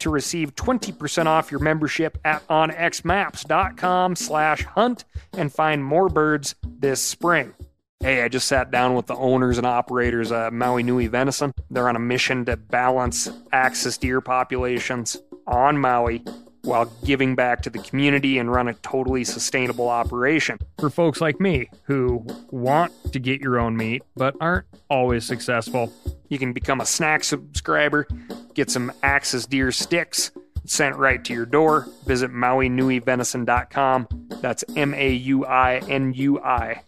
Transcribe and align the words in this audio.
to 0.00 0.10
receive 0.10 0.54
20% 0.54 1.26
off 1.26 1.50
your 1.50 1.60
membership 1.60 2.18
at 2.24 2.46
onxmaps.com 2.48 4.16
slash 4.16 4.64
hunt 4.64 5.04
and 5.32 5.52
find 5.52 5.84
more 5.84 6.08
birds 6.08 6.54
this 6.64 7.00
spring. 7.00 7.54
Hey, 8.00 8.22
I 8.22 8.28
just 8.28 8.46
sat 8.46 8.70
down 8.70 8.94
with 8.94 9.06
the 9.06 9.16
owners 9.16 9.58
and 9.58 9.66
operators 9.66 10.30
of 10.30 10.52
Maui 10.52 10.84
Nui 10.84 11.08
Venison. 11.08 11.52
They're 11.68 11.88
on 11.88 11.96
a 11.96 12.00
mission 12.00 12.44
to 12.44 12.56
balance 12.56 13.28
axis 13.52 13.98
deer 13.98 14.20
populations 14.20 15.16
on 15.48 15.78
Maui 15.78 16.22
while 16.62 16.84
giving 17.04 17.34
back 17.34 17.62
to 17.62 17.70
the 17.70 17.78
community 17.78 18.38
and 18.38 18.52
run 18.52 18.68
a 18.68 18.74
totally 18.74 19.24
sustainable 19.24 19.88
operation. 19.88 20.58
For 20.78 20.90
folks 20.90 21.20
like 21.20 21.40
me 21.40 21.70
who 21.84 22.24
want 22.50 22.92
to 23.12 23.18
get 23.18 23.40
your 23.40 23.58
own 23.58 23.76
meat 23.76 24.02
but 24.16 24.36
aren't 24.40 24.66
always 24.90 25.24
successful, 25.24 25.92
you 26.28 26.38
can 26.38 26.52
become 26.52 26.80
a 26.80 26.86
snack 26.86 27.24
subscriber, 27.24 28.06
get 28.54 28.70
some 28.70 28.92
Axis 29.02 29.46
Deer 29.46 29.72
sticks 29.72 30.30
sent 30.64 30.96
right 30.96 31.24
to 31.24 31.32
your 31.32 31.46
door. 31.46 31.88
Visit 32.06 32.30
MauiNuiVenison.com. 32.30 34.08
That's 34.40 34.64
M 34.76 34.94
A 34.94 35.12
U 35.12 35.44
I 35.46 35.78
N 35.88 36.12
U 36.14 36.40
I 36.40 36.82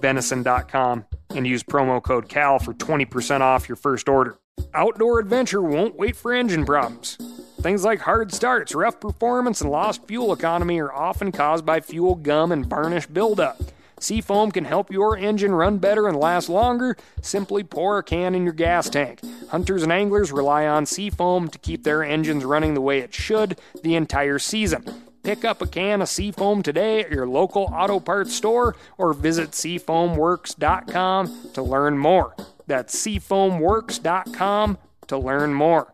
venison.com 0.00 1.04
and 1.30 1.46
use 1.46 1.62
promo 1.62 2.02
code 2.02 2.28
CAL 2.28 2.58
for 2.58 2.74
20% 2.74 3.40
off 3.40 3.68
your 3.68 3.76
first 3.76 4.08
order. 4.08 4.38
Outdoor 4.74 5.18
adventure 5.18 5.62
won't 5.62 5.96
wait 5.96 6.16
for 6.16 6.32
engine 6.32 6.64
problems. 6.64 7.18
Things 7.60 7.84
like 7.84 8.00
hard 8.00 8.32
starts, 8.32 8.74
rough 8.74 9.00
performance, 9.00 9.60
and 9.60 9.70
lost 9.70 10.06
fuel 10.06 10.32
economy 10.32 10.78
are 10.80 10.92
often 10.92 11.32
caused 11.32 11.66
by 11.66 11.80
fuel 11.80 12.14
gum 12.14 12.52
and 12.52 12.64
varnish 12.66 13.06
buildup. 13.06 13.60
Seafoam 13.98 14.50
can 14.50 14.64
help 14.64 14.90
your 14.90 15.16
engine 15.16 15.54
run 15.54 15.78
better 15.78 16.06
and 16.06 16.16
last 16.16 16.48
longer. 16.48 16.96
Simply 17.22 17.64
pour 17.64 17.98
a 17.98 18.02
can 18.02 18.34
in 18.34 18.44
your 18.44 18.52
gas 18.52 18.90
tank. 18.90 19.20
Hunters 19.50 19.82
and 19.82 19.92
anglers 19.92 20.32
rely 20.32 20.66
on 20.66 20.86
Seafoam 20.86 21.48
to 21.48 21.58
keep 21.58 21.84
their 21.84 22.02
engines 22.02 22.44
running 22.44 22.74
the 22.74 22.80
way 22.80 22.98
it 22.98 23.14
should 23.14 23.58
the 23.82 23.94
entire 23.94 24.38
season. 24.38 24.84
Pick 25.22 25.44
up 25.44 25.60
a 25.60 25.66
can 25.66 26.02
of 26.02 26.08
Seafoam 26.08 26.62
today 26.62 27.00
at 27.00 27.10
your 27.10 27.26
local 27.26 27.64
auto 27.72 27.98
parts 27.98 28.34
store 28.34 28.76
or 28.96 29.12
visit 29.12 29.50
seafoamworks.com 29.50 31.50
to 31.54 31.62
learn 31.62 31.98
more. 31.98 32.36
That's 32.66 32.94
seafoamworks.com 32.94 34.78
to 35.08 35.18
learn 35.18 35.54
more. 35.54 35.92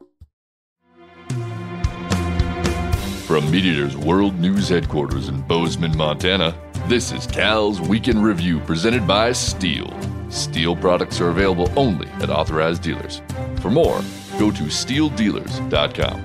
From 3.27 3.51
MeatEater's 3.51 3.97
World 3.97 4.39
News 4.39 4.69
Headquarters 4.69 5.29
in 5.29 5.41
Bozeman, 5.43 5.97
Montana, 5.97 6.55
this 6.93 7.11
is 7.11 7.27
Cal's 7.27 7.81
Week 7.81 8.09
in 8.09 8.21
Review 8.21 8.61
presented 8.61 9.07
by 9.07 9.31
STIHL. 9.31 9.91
STIHL 10.31 10.79
products 10.79 11.23
are 11.23 11.31
available 11.31 11.73
only 11.75 12.07
at 12.21 12.29
authorized 12.29 12.83
dealers. 12.83 13.23
For 13.61 13.71
more, 13.71 14.03
go 14.39 14.51
to 14.51 14.65
stihldealers.com. 14.65 16.23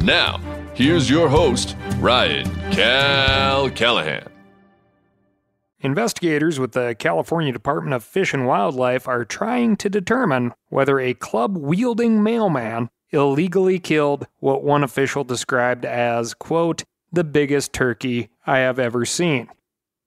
Now, 0.00 0.40
Here's 0.78 1.10
your 1.10 1.28
host, 1.28 1.76
Ryan 1.96 2.48
Cal 2.70 3.68
Callahan. 3.68 4.28
Investigators 5.80 6.60
with 6.60 6.70
the 6.70 6.94
California 6.96 7.52
Department 7.52 7.94
of 7.94 8.04
Fish 8.04 8.32
and 8.32 8.46
Wildlife 8.46 9.08
are 9.08 9.24
trying 9.24 9.76
to 9.78 9.90
determine 9.90 10.54
whether 10.68 11.00
a 11.00 11.14
club 11.14 11.56
wielding 11.56 12.22
mailman 12.22 12.90
illegally 13.10 13.80
killed 13.80 14.28
what 14.38 14.62
one 14.62 14.84
official 14.84 15.24
described 15.24 15.84
as, 15.84 16.32
quote, 16.32 16.84
the 17.12 17.24
biggest 17.24 17.72
turkey 17.72 18.28
I 18.46 18.58
have 18.58 18.78
ever 18.78 19.04
seen. 19.04 19.48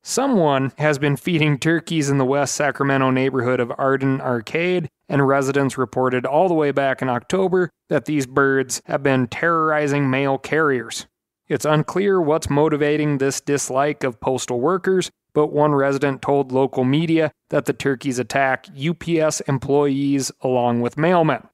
Someone 0.03 0.72
has 0.79 0.97
been 0.97 1.16
feeding 1.16 1.59
turkeys 1.59 2.09
in 2.09 2.17
the 2.17 2.25
West 2.25 2.56
Sacramento 2.56 3.12
neighborhood 3.12 3.59
of 3.59 3.72
Arden 3.78 4.19
Arcade, 4.19 4.89
and 5.07 5.28
residents 5.28 5.78
reported 5.78 6.25
all 6.25 6.47
the 6.47 6.56
way 6.56 6.72
back 6.72 7.03
in 7.03 7.09
October 7.09 7.69
that 7.89 8.06
these 8.06 8.25
birds 8.25 8.81
have 8.85 9.03
been 9.03 9.28
terrorizing 9.28 10.09
mail 10.09 10.40
carriers. 10.40 11.06
It's 11.47 11.66
unclear 11.66 12.19
what's 12.19 12.50
motivating 12.50 13.17
this 13.17 13.41
dislike 13.41 14.03
of 14.03 14.19
postal 14.19 14.59
workers, 14.59 15.11
but 15.34 15.47
one 15.47 15.75
resident 15.75 16.23
told 16.23 16.51
local 16.51 16.84
media 16.84 17.31
that 17.50 17.66
the 17.66 17.73
turkeys 17.73 18.17
attack 18.17 18.67
UPS 18.69 19.41
employees 19.41 20.31
along 20.41 20.81
with 20.81 20.95
mailmen. 20.95 21.47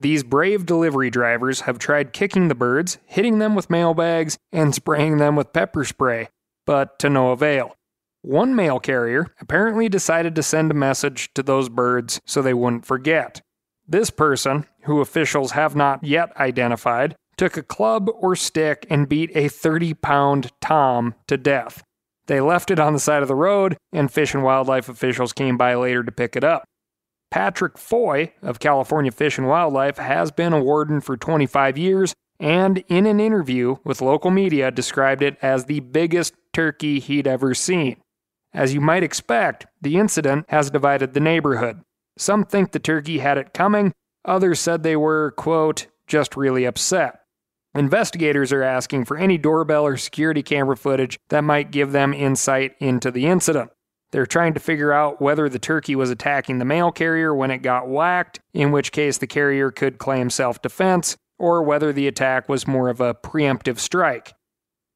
These 0.00 0.22
brave 0.22 0.64
delivery 0.64 1.10
drivers 1.10 1.62
have 1.62 1.78
tried 1.78 2.14
kicking 2.14 2.48
the 2.48 2.54
birds, 2.54 2.96
hitting 3.04 3.40
them 3.40 3.54
with 3.54 3.68
mailbags, 3.68 4.38
and 4.50 4.74
spraying 4.74 5.18
them 5.18 5.36
with 5.36 5.52
pepper 5.52 5.84
spray, 5.84 6.28
but 6.64 6.98
to 7.00 7.10
no 7.10 7.32
avail. 7.32 7.74
One 8.22 8.54
mail 8.54 8.78
carrier 8.80 9.28
apparently 9.40 9.88
decided 9.88 10.34
to 10.34 10.42
send 10.42 10.70
a 10.70 10.74
message 10.74 11.32
to 11.34 11.42
those 11.42 11.68
birds 11.68 12.20
so 12.26 12.42
they 12.42 12.52
wouldn't 12.52 12.84
forget. 12.84 13.40
This 13.88 14.10
person, 14.10 14.66
who 14.82 15.00
officials 15.00 15.52
have 15.52 15.74
not 15.74 16.04
yet 16.04 16.36
identified, 16.36 17.16
took 17.36 17.56
a 17.56 17.62
club 17.62 18.10
or 18.14 18.36
stick 18.36 18.86
and 18.90 19.08
beat 19.08 19.30
a 19.34 19.48
30 19.48 19.94
pound 19.94 20.52
Tom 20.60 21.14
to 21.28 21.38
death. 21.38 21.82
They 22.26 22.40
left 22.40 22.70
it 22.70 22.78
on 22.78 22.92
the 22.92 23.00
side 23.00 23.22
of 23.22 23.28
the 23.28 23.34
road, 23.34 23.76
and 23.92 24.12
fish 24.12 24.34
and 24.34 24.44
wildlife 24.44 24.88
officials 24.88 25.32
came 25.32 25.56
by 25.56 25.74
later 25.74 26.04
to 26.04 26.12
pick 26.12 26.36
it 26.36 26.44
up. 26.44 26.64
Patrick 27.30 27.78
Foy 27.78 28.32
of 28.42 28.58
California 28.58 29.10
Fish 29.10 29.38
and 29.38 29.48
Wildlife 29.48 29.96
has 29.96 30.30
been 30.30 30.52
a 30.52 30.62
warden 30.62 31.00
for 31.00 31.16
25 31.16 31.78
years 31.78 32.12
and 32.38 32.84
in 32.88 33.06
an 33.06 33.20
interview 33.20 33.76
with 33.84 34.00
local 34.00 34.30
media 34.30 34.70
described 34.70 35.22
it 35.22 35.36
as 35.40 35.64
the 35.64 35.80
biggest 35.80 36.34
turkey 36.52 36.98
he'd 36.98 37.26
ever 37.26 37.54
seen. 37.54 37.96
As 38.52 38.74
you 38.74 38.80
might 38.80 39.02
expect, 39.02 39.66
the 39.80 39.96
incident 39.96 40.46
has 40.48 40.70
divided 40.70 41.14
the 41.14 41.20
neighborhood. 41.20 41.82
Some 42.18 42.44
think 42.44 42.72
the 42.72 42.78
turkey 42.78 43.18
had 43.18 43.38
it 43.38 43.54
coming, 43.54 43.92
others 44.24 44.60
said 44.60 44.82
they 44.82 44.96
were, 44.96 45.32
quote, 45.36 45.86
just 46.06 46.36
really 46.36 46.64
upset. 46.64 47.20
Investigators 47.74 48.52
are 48.52 48.64
asking 48.64 49.04
for 49.04 49.16
any 49.16 49.38
doorbell 49.38 49.86
or 49.86 49.96
security 49.96 50.42
camera 50.42 50.76
footage 50.76 51.18
that 51.28 51.44
might 51.44 51.70
give 51.70 51.92
them 51.92 52.12
insight 52.12 52.74
into 52.80 53.12
the 53.12 53.26
incident. 53.26 53.70
They're 54.10 54.26
trying 54.26 54.54
to 54.54 54.60
figure 54.60 54.92
out 54.92 55.22
whether 55.22 55.48
the 55.48 55.60
turkey 55.60 55.94
was 55.94 56.10
attacking 56.10 56.58
the 56.58 56.64
mail 56.64 56.90
carrier 56.90 57.32
when 57.32 57.52
it 57.52 57.58
got 57.58 57.88
whacked, 57.88 58.40
in 58.52 58.72
which 58.72 58.90
case 58.90 59.18
the 59.18 59.28
carrier 59.28 59.70
could 59.70 59.98
claim 59.98 60.30
self 60.30 60.60
defense, 60.60 61.16
or 61.38 61.62
whether 61.62 61.92
the 61.92 62.08
attack 62.08 62.48
was 62.48 62.66
more 62.66 62.88
of 62.88 63.00
a 63.00 63.14
preemptive 63.14 63.78
strike. 63.78 64.34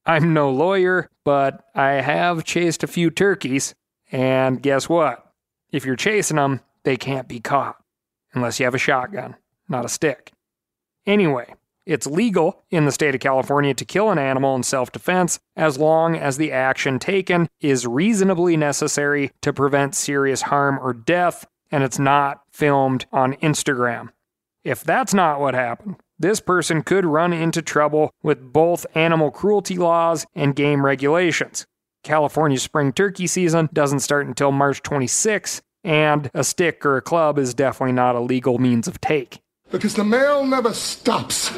I'm 0.06 0.34
no 0.34 0.50
lawyer, 0.50 1.09
but 1.25 1.65
I 1.75 1.92
have 1.92 2.44
chased 2.44 2.82
a 2.82 2.88
few 2.88 3.10
turkeys, 3.10 3.75
and 4.12 4.62
guess 4.62 4.88
what? 4.88 5.32
If 5.72 5.84
you're 5.87 5.97
chasing 5.97 6.37
them, 6.37 6.60
they 6.84 6.97
can't 6.97 7.28
be 7.28 7.41
caught 7.41 7.76
unless 8.34 8.60
you 8.60 8.64
have 8.66 8.75
a 8.75 8.78
shotgun, 8.78 9.37
not 9.69 9.84
a 9.84 9.88
stick. 9.88 10.32
Anyway, 11.06 11.54
it's 11.87 12.06
legal 12.06 12.62
in 12.70 12.84
the 12.84 12.93
state 12.93 13.14
of 13.14 13.20
California 13.20 13.75
to 13.75 13.84
kill 13.84 14.10
an 14.10 14.19
animal 14.19 14.54
in 14.56 14.62
self 14.62 14.93
defense 14.93 15.38
as 15.56 15.78
long 15.78 16.16
as 16.16 16.37
the 16.37 16.53
action 16.53 16.98
taken 16.98 17.48
is 17.60 17.87
reasonably 17.87 18.56
necessary 18.56 19.31
to 19.43 19.53
prevent 19.53 19.94
serious 19.94 20.43
harm 20.43 20.78
or 20.78 20.93
death 20.93 21.47
and 21.70 21.82
it's 21.82 21.98
not 21.98 22.43
filmed 22.53 23.06
on 23.12 23.34
Instagram. 23.34 24.10
If 24.62 24.84
that's 24.84 25.12
not 25.12 25.41
what 25.41 25.54
happened, 25.54 25.97
this 26.24 26.40
person 26.40 26.80
could 26.80 27.04
run 27.04 27.34
into 27.34 27.60
trouble 27.60 28.10
with 28.22 28.50
both 28.50 28.86
animal 28.94 29.30
cruelty 29.30 29.76
laws 29.76 30.24
and 30.34 30.56
game 30.56 30.82
regulations. 30.82 31.66
California's 32.02 32.62
spring 32.62 32.94
turkey 32.94 33.26
season 33.26 33.69
doesn't 33.75 34.00
start 34.00 34.26
until 34.26 34.50
March 34.50 34.82
26, 34.82 35.60
and 35.84 36.31
a 36.32 36.43
stick 36.43 36.87
or 36.87 36.96
a 36.96 37.02
club 37.02 37.38
is 37.38 37.52
definitely 37.52 37.93
not 37.93 38.16
a 38.16 38.20
legal 38.20 38.56
means 38.56 38.88
of 38.88 39.02
take. 39.02 39.40
Because 39.70 39.96
the 39.96 40.04
mail 40.04 40.46
never 40.46 40.72
stops. 40.72 41.50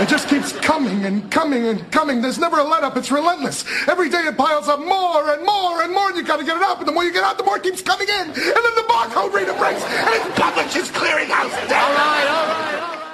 It 0.00 0.08
just 0.08 0.28
keeps 0.28 0.50
coming 0.54 1.04
and 1.04 1.30
coming 1.30 1.66
and 1.66 1.92
coming. 1.92 2.20
There's 2.20 2.38
never 2.38 2.58
a 2.58 2.64
let 2.64 2.82
up. 2.82 2.96
It's 2.96 3.12
relentless. 3.12 3.64
Every 3.86 4.10
day 4.10 4.22
it 4.22 4.36
piles 4.36 4.66
up 4.66 4.80
more 4.80 5.32
and 5.32 5.46
more 5.46 5.82
and 5.84 5.92
more, 5.94 6.08
and 6.08 6.16
you 6.16 6.24
gotta 6.24 6.44
get 6.44 6.56
it 6.56 6.64
out. 6.64 6.78
But 6.78 6.86
the 6.86 6.92
more 6.92 7.04
you 7.04 7.12
get 7.12 7.22
out, 7.22 7.38
the 7.38 7.44
more 7.44 7.58
it 7.58 7.62
keeps 7.62 7.80
coming 7.80 8.08
in. 8.08 8.26
And 8.26 8.34
then 8.34 8.74
the 8.74 8.86
barcode 8.90 9.32
reader 9.32 9.54
breaks, 9.54 9.84
and 9.84 10.14
it's 10.14 10.40
Publishers 10.40 10.90
Clearinghouse. 10.90 11.52
All 11.70 11.94
right, 11.94 12.26
all 12.26 12.46
right, 12.48 12.80
all 12.80 12.96
right. 12.96 13.09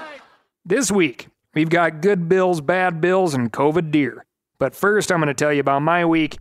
This 0.69 0.91
week, 0.91 1.29
we've 1.55 1.69
got 1.69 2.01
good 2.01 2.29
bills, 2.29 2.61
bad 2.61 3.01
bills, 3.01 3.35
and 3.35 3.53
COVID 3.53 3.93
deer. 3.93 4.25
But 4.59 4.75
first, 4.75 5.13
I'm 5.13 5.21
going 5.21 5.29
to 5.29 5.35
tell 5.35 5.53
you 5.53 5.61
about 5.61 5.83
my 5.83 6.05
week. 6.05 6.39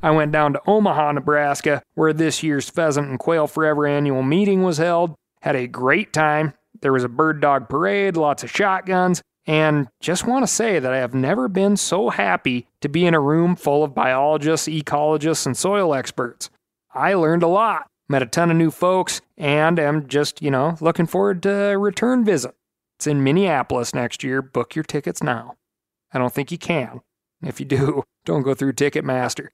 I 0.00 0.12
went 0.12 0.30
down 0.30 0.52
to 0.52 0.62
Omaha, 0.64 1.10
Nebraska, 1.10 1.82
where 1.94 2.12
this 2.12 2.44
year's 2.44 2.70
Pheasant 2.70 3.08
and 3.08 3.18
Quail 3.18 3.48
Forever 3.48 3.84
annual 3.84 4.22
meeting 4.22 4.62
was 4.62 4.78
held. 4.78 5.16
Had 5.40 5.56
a 5.56 5.66
great 5.66 6.12
time. 6.12 6.54
There 6.80 6.92
was 6.92 7.02
a 7.02 7.08
bird 7.08 7.40
dog 7.40 7.68
parade, 7.68 8.16
lots 8.16 8.44
of 8.44 8.50
shotguns, 8.52 9.22
and 9.44 9.88
just 10.00 10.24
want 10.24 10.44
to 10.44 10.52
say 10.52 10.78
that 10.78 10.92
I 10.92 10.98
have 10.98 11.14
never 11.14 11.48
been 11.48 11.76
so 11.76 12.10
happy 12.10 12.68
to 12.80 12.88
be 12.88 13.06
in 13.06 13.14
a 13.14 13.20
room 13.20 13.56
full 13.56 13.82
of 13.82 13.92
biologists, 13.92 14.68
ecologists, 14.68 15.46
and 15.46 15.56
soil 15.56 15.96
experts. 15.96 16.48
I 16.94 17.14
learned 17.14 17.42
a 17.42 17.48
lot, 17.48 17.90
met 18.08 18.22
a 18.22 18.26
ton 18.26 18.52
of 18.52 18.56
new 18.56 18.70
folks, 18.70 19.20
and 19.36 19.80
am 19.80 20.06
just, 20.06 20.40
you 20.40 20.52
know, 20.52 20.76
looking 20.80 21.06
forward 21.06 21.42
to 21.42 21.50
a 21.50 21.76
return 21.76 22.24
visit. 22.24 22.54
It's 22.98 23.06
in 23.06 23.22
Minneapolis 23.22 23.94
next 23.94 24.24
year. 24.24 24.42
Book 24.42 24.74
your 24.74 24.82
tickets 24.82 25.22
now. 25.22 25.54
I 26.12 26.18
don't 26.18 26.34
think 26.34 26.50
you 26.50 26.58
can. 26.58 27.00
If 27.40 27.60
you 27.60 27.66
do, 27.66 28.02
don't 28.24 28.42
go 28.42 28.54
through 28.54 28.72
Ticketmaster. 28.72 29.50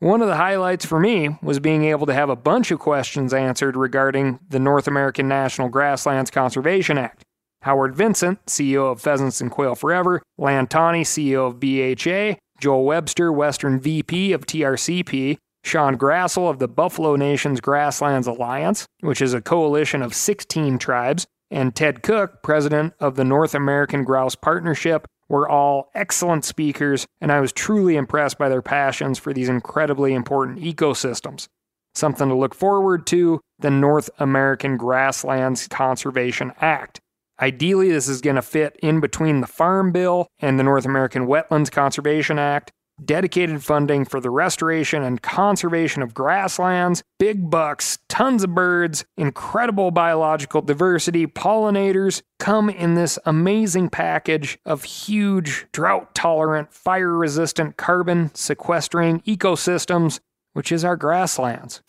One 0.00 0.20
of 0.20 0.28
the 0.28 0.36
highlights 0.36 0.84
for 0.84 1.00
me 1.00 1.38
was 1.40 1.60
being 1.60 1.86
able 1.86 2.04
to 2.04 2.12
have 2.12 2.28
a 2.28 2.36
bunch 2.36 2.70
of 2.70 2.78
questions 2.78 3.32
answered 3.32 3.74
regarding 3.74 4.38
the 4.46 4.58
North 4.58 4.86
American 4.86 5.26
National 5.26 5.70
Grasslands 5.70 6.30
Conservation 6.30 6.98
Act. 6.98 7.22
Howard 7.62 7.96
Vincent, 7.96 8.44
CEO 8.44 8.92
of 8.92 9.00
Pheasants 9.00 9.40
and 9.40 9.50
Quail 9.50 9.74
Forever, 9.74 10.20
Land 10.36 10.68
Tawney, 10.68 11.04
CEO 11.04 11.46
of 11.46 11.60
BHA, 11.60 12.38
Joel 12.60 12.84
Webster, 12.84 13.32
Western 13.32 13.80
VP 13.80 14.34
of 14.34 14.44
TRCP, 14.44 15.38
Sean 15.62 15.96
Grassl 15.96 16.50
of 16.50 16.58
the 16.58 16.68
Buffalo 16.68 17.16
Nations 17.16 17.62
Grasslands 17.62 18.26
Alliance, 18.26 18.84
which 19.00 19.22
is 19.22 19.32
a 19.32 19.40
coalition 19.40 20.02
of 20.02 20.12
16 20.12 20.78
tribes, 20.78 21.26
and 21.54 21.74
Ted 21.74 22.02
Cook, 22.02 22.42
president 22.42 22.94
of 22.98 23.14
the 23.14 23.24
North 23.24 23.54
American 23.54 24.02
Grouse 24.02 24.34
Partnership, 24.34 25.06
were 25.28 25.48
all 25.48 25.88
excellent 25.94 26.44
speakers, 26.44 27.06
and 27.20 27.30
I 27.30 27.40
was 27.40 27.52
truly 27.52 27.96
impressed 27.96 28.36
by 28.38 28.48
their 28.48 28.60
passions 28.60 29.18
for 29.18 29.32
these 29.32 29.48
incredibly 29.48 30.14
important 30.14 30.58
ecosystems. 30.58 31.46
Something 31.94 32.28
to 32.28 32.34
look 32.34 32.54
forward 32.54 33.06
to 33.06 33.40
the 33.60 33.70
North 33.70 34.10
American 34.18 34.76
Grasslands 34.76 35.68
Conservation 35.68 36.52
Act. 36.60 37.00
Ideally, 37.40 37.90
this 37.90 38.08
is 38.08 38.20
going 38.20 38.36
to 38.36 38.42
fit 38.42 38.76
in 38.82 39.00
between 39.00 39.40
the 39.40 39.46
Farm 39.46 39.92
Bill 39.92 40.26
and 40.40 40.58
the 40.58 40.64
North 40.64 40.84
American 40.84 41.26
Wetlands 41.26 41.70
Conservation 41.70 42.38
Act. 42.38 42.72
Dedicated 43.02 43.64
funding 43.64 44.04
for 44.04 44.20
the 44.20 44.30
restoration 44.30 45.02
and 45.02 45.20
conservation 45.20 46.00
of 46.00 46.14
grasslands, 46.14 47.02
big 47.18 47.50
bucks, 47.50 47.98
tons 48.08 48.44
of 48.44 48.54
birds, 48.54 49.04
incredible 49.16 49.90
biological 49.90 50.62
diversity, 50.62 51.26
pollinators 51.26 52.22
come 52.38 52.70
in 52.70 52.94
this 52.94 53.18
amazing 53.26 53.88
package 53.88 54.58
of 54.64 54.84
huge, 54.84 55.66
drought 55.72 56.14
tolerant, 56.14 56.72
fire 56.72 57.12
resistant, 57.12 57.76
carbon 57.76 58.30
sequestering 58.32 59.20
ecosystems, 59.22 60.20
which 60.52 60.70
is 60.70 60.84
our 60.84 60.96
grasslands. 60.96 61.82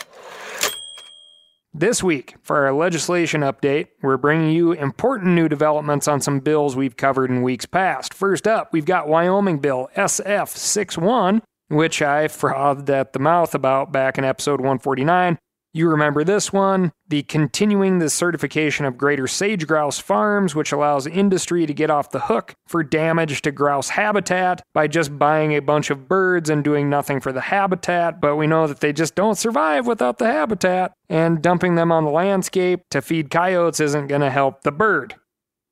This 1.78 2.02
week, 2.02 2.36
for 2.42 2.66
our 2.66 2.72
legislation 2.72 3.42
update, 3.42 3.88
we're 4.02 4.16
bringing 4.16 4.54
you 4.54 4.72
important 4.72 5.34
new 5.34 5.50
developments 5.50 6.08
on 6.08 6.22
some 6.22 6.40
bills 6.40 6.74
we've 6.74 6.96
covered 6.96 7.30
in 7.30 7.42
weeks 7.42 7.66
past. 7.66 8.14
First 8.14 8.48
up, 8.48 8.72
we've 8.72 8.86
got 8.86 9.10
Wyoming 9.10 9.60
Bill 9.60 9.90
SF 9.94 10.48
61, 10.48 11.42
which 11.68 12.02
I 12.02 12.28
frothed 12.30 12.90
at 12.90 13.12
the 13.12 13.20
mouth 13.20 13.54
about 13.54 13.92
back 13.92 14.18
in 14.18 14.24
episode 14.24 14.62
149. 14.62 15.38
You 15.76 15.90
remember 15.90 16.24
this 16.24 16.54
one 16.54 16.94
the 17.10 17.24
continuing 17.24 18.00
the 18.00 18.10
certification 18.10 18.86
of 18.86 18.98
greater 18.98 19.28
sage 19.28 19.68
grouse 19.68 20.00
farms, 20.00 20.56
which 20.56 20.72
allows 20.72 21.06
industry 21.06 21.66
to 21.66 21.74
get 21.74 21.90
off 21.90 22.12
the 22.12 22.22
hook 22.22 22.56
for 22.66 22.82
damage 22.82 23.42
to 23.42 23.52
grouse 23.52 23.90
habitat 23.90 24.64
by 24.74 24.88
just 24.88 25.20
buying 25.20 25.52
a 25.52 25.60
bunch 25.60 25.90
of 25.90 26.08
birds 26.08 26.50
and 26.50 26.64
doing 26.64 26.90
nothing 26.90 27.20
for 27.20 27.34
the 27.34 27.42
habitat. 27.42 28.22
But 28.22 28.38
we 28.38 28.48
know 28.48 28.68
that 28.68 28.80
they 28.80 28.94
just 28.94 29.16
don't 29.16 29.38
survive 29.38 29.86
without 29.86 30.18
the 30.18 30.28
habitat, 30.28 30.94
and 31.10 31.42
dumping 31.42 31.76
them 31.76 31.92
on 31.92 32.06
the 32.06 32.10
landscape 32.10 32.80
to 32.92 33.02
feed 33.02 33.30
coyotes 33.30 33.82
isn't 33.82 34.08
going 34.08 34.22
to 34.22 34.32
help 34.32 34.62
the 34.62 34.72
bird. 34.72 35.16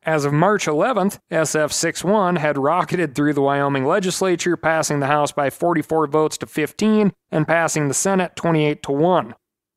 As 0.05 0.25
of 0.25 0.33
March 0.33 0.65
11th, 0.65 1.19
SF 1.31 1.71
61 1.71 2.35
had 2.35 2.57
rocketed 2.57 3.15
through 3.15 3.35
the 3.35 3.41
Wyoming 3.41 3.85
legislature, 3.85 4.57
passing 4.57 4.99
the 4.99 5.07
House 5.07 5.31
by 5.31 5.49
44 5.49 6.07
votes 6.07 6.37
to 6.39 6.45
15 6.45 7.13
and 7.31 7.47
passing 7.47 7.87
the 7.87 7.93
Senate 7.93 8.35
28 8.35 8.83
to 8.83 8.91
1. 8.91 9.33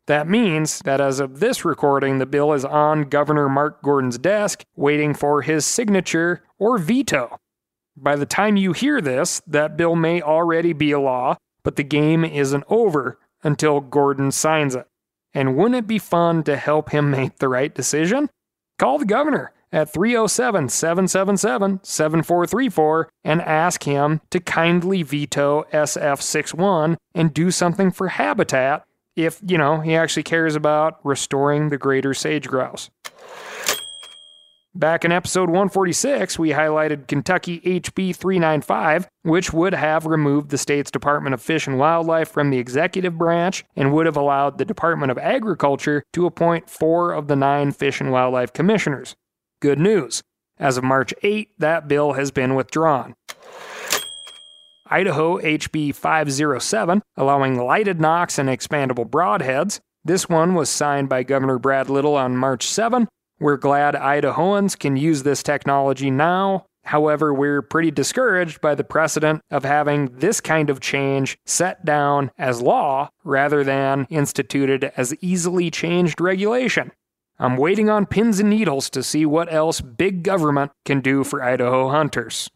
That 0.06 0.28
means 0.28 0.78
that 0.80 1.00
as 1.00 1.18
of 1.18 1.40
this 1.40 1.64
recording, 1.64 2.18
the 2.18 2.26
bill 2.26 2.52
is 2.52 2.64
on 2.64 3.08
Governor 3.08 3.48
Mark 3.48 3.82
Gordon's 3.82 4.18
desk, 4.18 4.62
waiting 4.76 5.14
for 5.14 5.42
his 5.42 5.66
signature 5.66 6.42
or 6.58 6.78
veto. 6.78 7.38
By 7.96 8.14
the 8.14 8.26
time 8.26 8.56
you 8.56 8.72
hear 8.72 9.00
this, 9.00 9.42
that 9.46 9.76
bill 9.76 9.96
may 9.96 10.22
already 10.22 10.72
be 10.72 10.92
a 10.92 11.00
law, 11.00 11.36
but 11.64 11.76
the 11.76 11.82
game 11.82 12.24
isn't 12.24 12.64
over 12.68 13.18
until 13.42 13.80
Gordon 13.80 14.30
signs 14.30 14.76
it. 14.76 14.86
And 15.34 15.56
wouldn't 15.56 15.74
it 15.74 15.86
be 15.86 15.98
fun 15.98 16.44
to 16.44 16.56
help 16.56 16.90
him 16.90 17.10
make 17.10 17.38
the 17.38 17.48
right 17.48 17.74
decision? 17.74 18.30
Call 18.78 18.98
the 18.98 19.04
governor 19.04 19.52
at 19.72 19.92
307 19.92 20.68
777 20.68 21.80
7434 21.82 23.08
and 23.24 23.42
ask 23.42 23.82
him 23.82 24.20
to 24.30 24.38
kindly 24.38 25.02
veto 25.02 25.64
SF 25.72 26.22
61 26.22 26.96
and 27.14 27.34
do 27.34 27.50
something 27.50 27.90
for 27.90 28.08
habitat 28.08 28.85
if, 29.16 29.40
you 29.46 29.58
know, 29.58 29.80
he 29.80 29.96
actually 29.96 30.22
cares 30.22 30.54
about 30.54 31.00
restoring 31.04 31.70
the 31.70 31.78
greater 31.78 32.14
sage 32.14 32.46
grouse. 32.46 32.90
Back 34.74 35.06
in 35.06 35.12
episode 35.12 35.48
146, 35.48 36.38
we 36.38 36.50
highlighted 36.50 37.08
Kentucky 37.08 37.60
HB 37.60 38.14
395, 38.14 39.08
which 39.22 39.50
would 39.50 39.72
have 39.72 40.04
removed 40.04 40.50
the 40.50 40.58
state's 40.58 40.90
Department 40.90 41.32
of 41.32 41.40
Fish 41.40 41.66
and 41.66 41.78
Wildlife 41.78 42.28
from 42.28 42.50
the 42.50 42.58
executive 42.58 43.16
branch 43.16 43.64
and 43.74 43.94
would 43.94 44.04
have 44.04 44.18
allowed 44.18 44.58
the 44.58 44.66
Department 44.66 45.10
of 45.10 45.16
Agriculture 45.16 46.02
to 46.12 46.26
appoint 46.26 46.68
four 46.68 47.12
of 47.12 47.26
the 47.26 47.36
nine 47.36 47.72
Fish 47.72 48.02
and 48.02 48.12
Wildlife 48.12 48.52
commissioners. 48.52 49.16
Good 49.62 49.78
news. 49.78 50.22
As 50.58 50.76
of 50.76 50.84
March 50.84 51.14
8, 51.22 51.52
that 51.58 51.88
bill 51.88 52.12
has 52.12 52.30
been 52.30 52.54
withdrawn. 52.54 53.14
Idaho 54.90 55.38
HB 55.38 55.94
507, 55.94 57.02
allowing 57.16 57.58
lighted 57.58 58.00
nocks 58.00 58.38
and 58.38 58.48
expandable 58.48 59.08
broadheads. 59.08 59.80
This 60.04 60.28
one 60.28 60.54
was 60.54 60.68
signed 60.68 61.08
by 61.08 61.22
Governor 61.22 61.58
Brad 61.58 61.90
Little 61.90 62.16
on 62.16 62.36
March 62.36 62.66
7. 62.66 63.08
We're 63.40 63.56
glad 63.56 63.94
Idahoans 63.94 64.78
can 64.78 64.96
use 64.96 65.22
this 65.22 65.42
technology 65.42 66.10
now. 66.10 66.66
However, 66.84 67.34
we're 67.34 67.62
pretty 67.62 67.90
discouraged 67.90 68.60
by 68.60 68.76
the 68.76 68.84
precedent 68.84 69.42
of 69.50 69.64
having 69.64 70.06
this 70.18 70.40
kind 70.40 70.70
of 70.70 70.80
change 70.80 71.36
set 71.44 71.84
down 71.84 72.30
as 72.38 72.62
law 72.62 73.10
rather 73.24 73.64
than 73.64 74.06
instituted 74.08 74.92
as 74.96 75.12
easily 75.20 75.68
changed 75.70 76.20
regulation. 76.20 76.92
I'm 77.38 77.56
waiting 77.56 77.90
on 77.90 78.06
pins 78.06 78.40
and 78.40 78.48
needles 78.48 78.88
to 78.90 79.02
see 79.02 79.26
what 79.26 79.52
else 79.52 79.80
big 79.80 80.22
government 80.22 80.72
can 80.86 81.00
do 81.00 81.24
for 81.24 81.42
Idaho 81.42 81.90
hunters. 81.90 82.48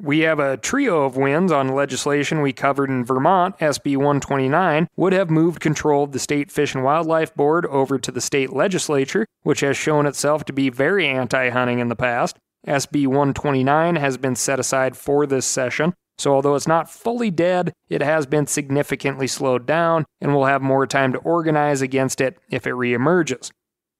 We 0.00 0.20
have 0.20 0.38
a 0.38 0.56
trio 0.56 1.04
of 1.04 1.16
wins 1.16 1.50
on 1.50 1.74
legislation 1.74 2.40
we 2.40 2.52
covered 2.52 2.88
in 2.88 3.04
Vermont. 3.04 3.58
SB 3.58 3.96
129 3.96 4.86
would 4.96 5.12
have 5.12 5.28
moved 5.28 5.58
control 5.58 6.04
of 6.04 6.12
the 6.12 6.20
State 6.20 6.52
Fish 6.52 6.72
and 6.72 6.84
Wildlife 6.84 7.34
Board 7.34 7.66
over 7.66 7.98
to 7.98 8.12
the 8.12 8.20
state 8.20 8.52
legislature, 8.52 9.26
which 9.42 9.58
has 9.60 9.76
shown 9.76 10.06
itself 10.06 10.44
to 10.44 10.52
be 10.52 10.70
very 10.70 11.08
anti 11.08 11.50
hunting 11.50 11.80
in 11.80 11.88
the 11.88 11.96
past. 11.96 12.38
SB 12.64 13.08
129 13.08 13.96
has 13.96 14.16
been 14.18 14.36
set 14.36 14.60
aside 14.60 14.96
for 14.96 15.26
this 15.26 15.46
session, 15.46 15.94
so 16.16 16.32
although 16.32 16.54
it's 16.54 16.68
not 16.68 16.88
fully 16.88 17.32
dead, 17.32 17.72
it 17.88 18.00
has 18.00 18.24
been 18.24 18.46
significantly 18.46 19.26
slowed 19.26 19.66
down, 19.66 20.04
and 20.20 20.32
we'll 20.32 20.44
have 20.44 20.62
more 20.62 20.86
time 20.86 21.12
to 21.12 21.18
organize 21.20 21.82
against 21.82 22.20
it 22.20 22.38
if 22.50 22.68
it 22.68 22.74
reemerges. 22.74 23.50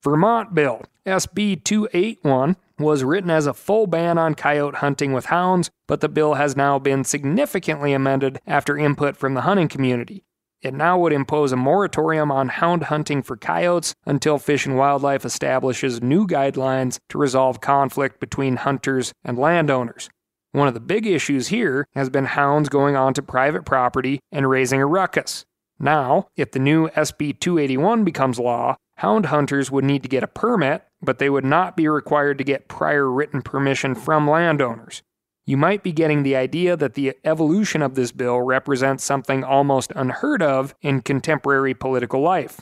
Vermont 0.04 0.54
Bill 0.54 0.82
SB 1.06 1.64
281 1.64 2.56
was 2.78 3.04
written 3.04 3.30
as 3.30 3.46
a 3.46 3.54
full 3.54 3.86
ban 3.86 4.18
on 4.18 4.34
coyote 4.34 4.76
hunting 4.76 5.12
with 5.12 5.26
hounds, 5.26 5.70
but 5.86 6.00
the 6.00 6.08
bill 6.08 6.34
has 6.34 6.56
now 6.56 6.78
been 6.78 7.04
significantly 7.04 7.92
amended 7.92 8.40
after 8.46 8.78
input 8.78 9.16
from 9.16 9.34
the 9.34 9.42
hunting 9.42 9.68
community. 9.68 10.24
It 10.60 10.74
now 10.74 10.98
would 10.98 11.12
impose 11.12 11.52
a 11.52 11.56
moratorium 11.56 12.32
on 12.32 12.48
hound 12.48 12.84
hunting 12.84 13.22
for 13.22 13.36
coyotes 13.36 13.94
until 14.06 14.38
Fish 14.38 14.66
and 14.66 14.76
Wildlife 14.76 15.24
establishes 15.24 16.02
new 16.02 16.26
guidelines 16.26 16.98
to 17.10 17.18
resolve 17.18 17.60
conflict 17.60 18.18
between 18.18 18.56
hunters 18.56 19.12
and 19.24 19.38
landowners. 19.38 20.10
One 20.52 20.66
of 20.66 20.74
the 20.74 20.80
big 20.80 21.06
issues 21.06 21.48
here 21.48 21.86
has 21.94 22.10
been 22.10 22.24
hounds 22.24 22.68
going 22.68 22.96
onto 22.96 23.22
private 23.22 23.64
property 23.64 24.18
and 24.32 24.50
raising 24.50 24.80
a 24.80 24.86
ruckus. 24.86 25.44
Now, 25.78 26.26
if 26.36 26.50
the 26.50 26.58
new 26.58 26.88
SB 26.88 27.38
281 27.38 28.02
becomes 28.02 28.40
law, 28.40 28.76
hound 28.98 29.26
hunters 29.26 29.70
would 29.70 29.84
need 29.84 30.02
to 30.02 30.08
get 30.08 30.22
a 30.22 30.28
permit 30.28 30.84
but 31.00 31.18
they 31.18 31.30
would 31.30 31.44
not 31.44 31.76
be 31.76 31.88
required 31.88 32.38
to 32.38 32.44
get 32.44 32.68
prior 32.68 33.10
written 33.10 33.42
permission 33.42 33.94
from 33.94 34.28
landowners. 34.28 35.02
You 35.46 35.56
might 35.56 35.82
be 35.82 35.92
getting 35.92 36.22
the 36.22 36.36
idea 36.36 36.76
that 36.76 36.94
the 36.94 37.14
evolution 37.24 37.80
of 37.80 37.94
this 37.94 38.12
bill 38.12 38.40
represents 38.42 39.04
something 39.04 39.42
almost 39.42 39.92
unheard 39.96 40.42
of 40.42 40.74
in 40.82 41.00
contemporary 41.00 41.74
political 41.74 42.20
life 42.20 42.60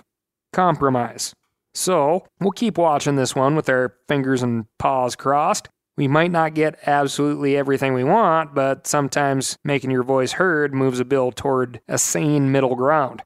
compromise. 0.52 1.34
So, 1.74 2.26
we'll 2.40 2.52
keep 2.52 2.78
watching 2.78 3.16
this 3.16 3.34
one 3.34 3.56
with 3.56 3.68
our 3.68 3.96
fingers 4.08 4.42
and 4.42 4.64
paws 4.78 5.14
crossed. 5.14 5.68
We 5.98 6.08
might 6.08 6.30
not 6.30 6.54
get 6.54 6.78
absolutely 6.86 7.56
everything 7.56 7.92
we 7.92 8.04
want, 8.04 8.54
but 8.54 8.86
sometimes 8.86 9.58
making 9.64 9.90
your 9.90 10.02
voice 10.02 10.32
heard 10.32 10.72
moves 10.72 11.00
a 11.00 11.04
bill 11.04 11.32
toward 11.32 11.80
a 11.88 11.98
sane 11.98 12.50
middle 12.52 12.76
ground. 12.76 13.22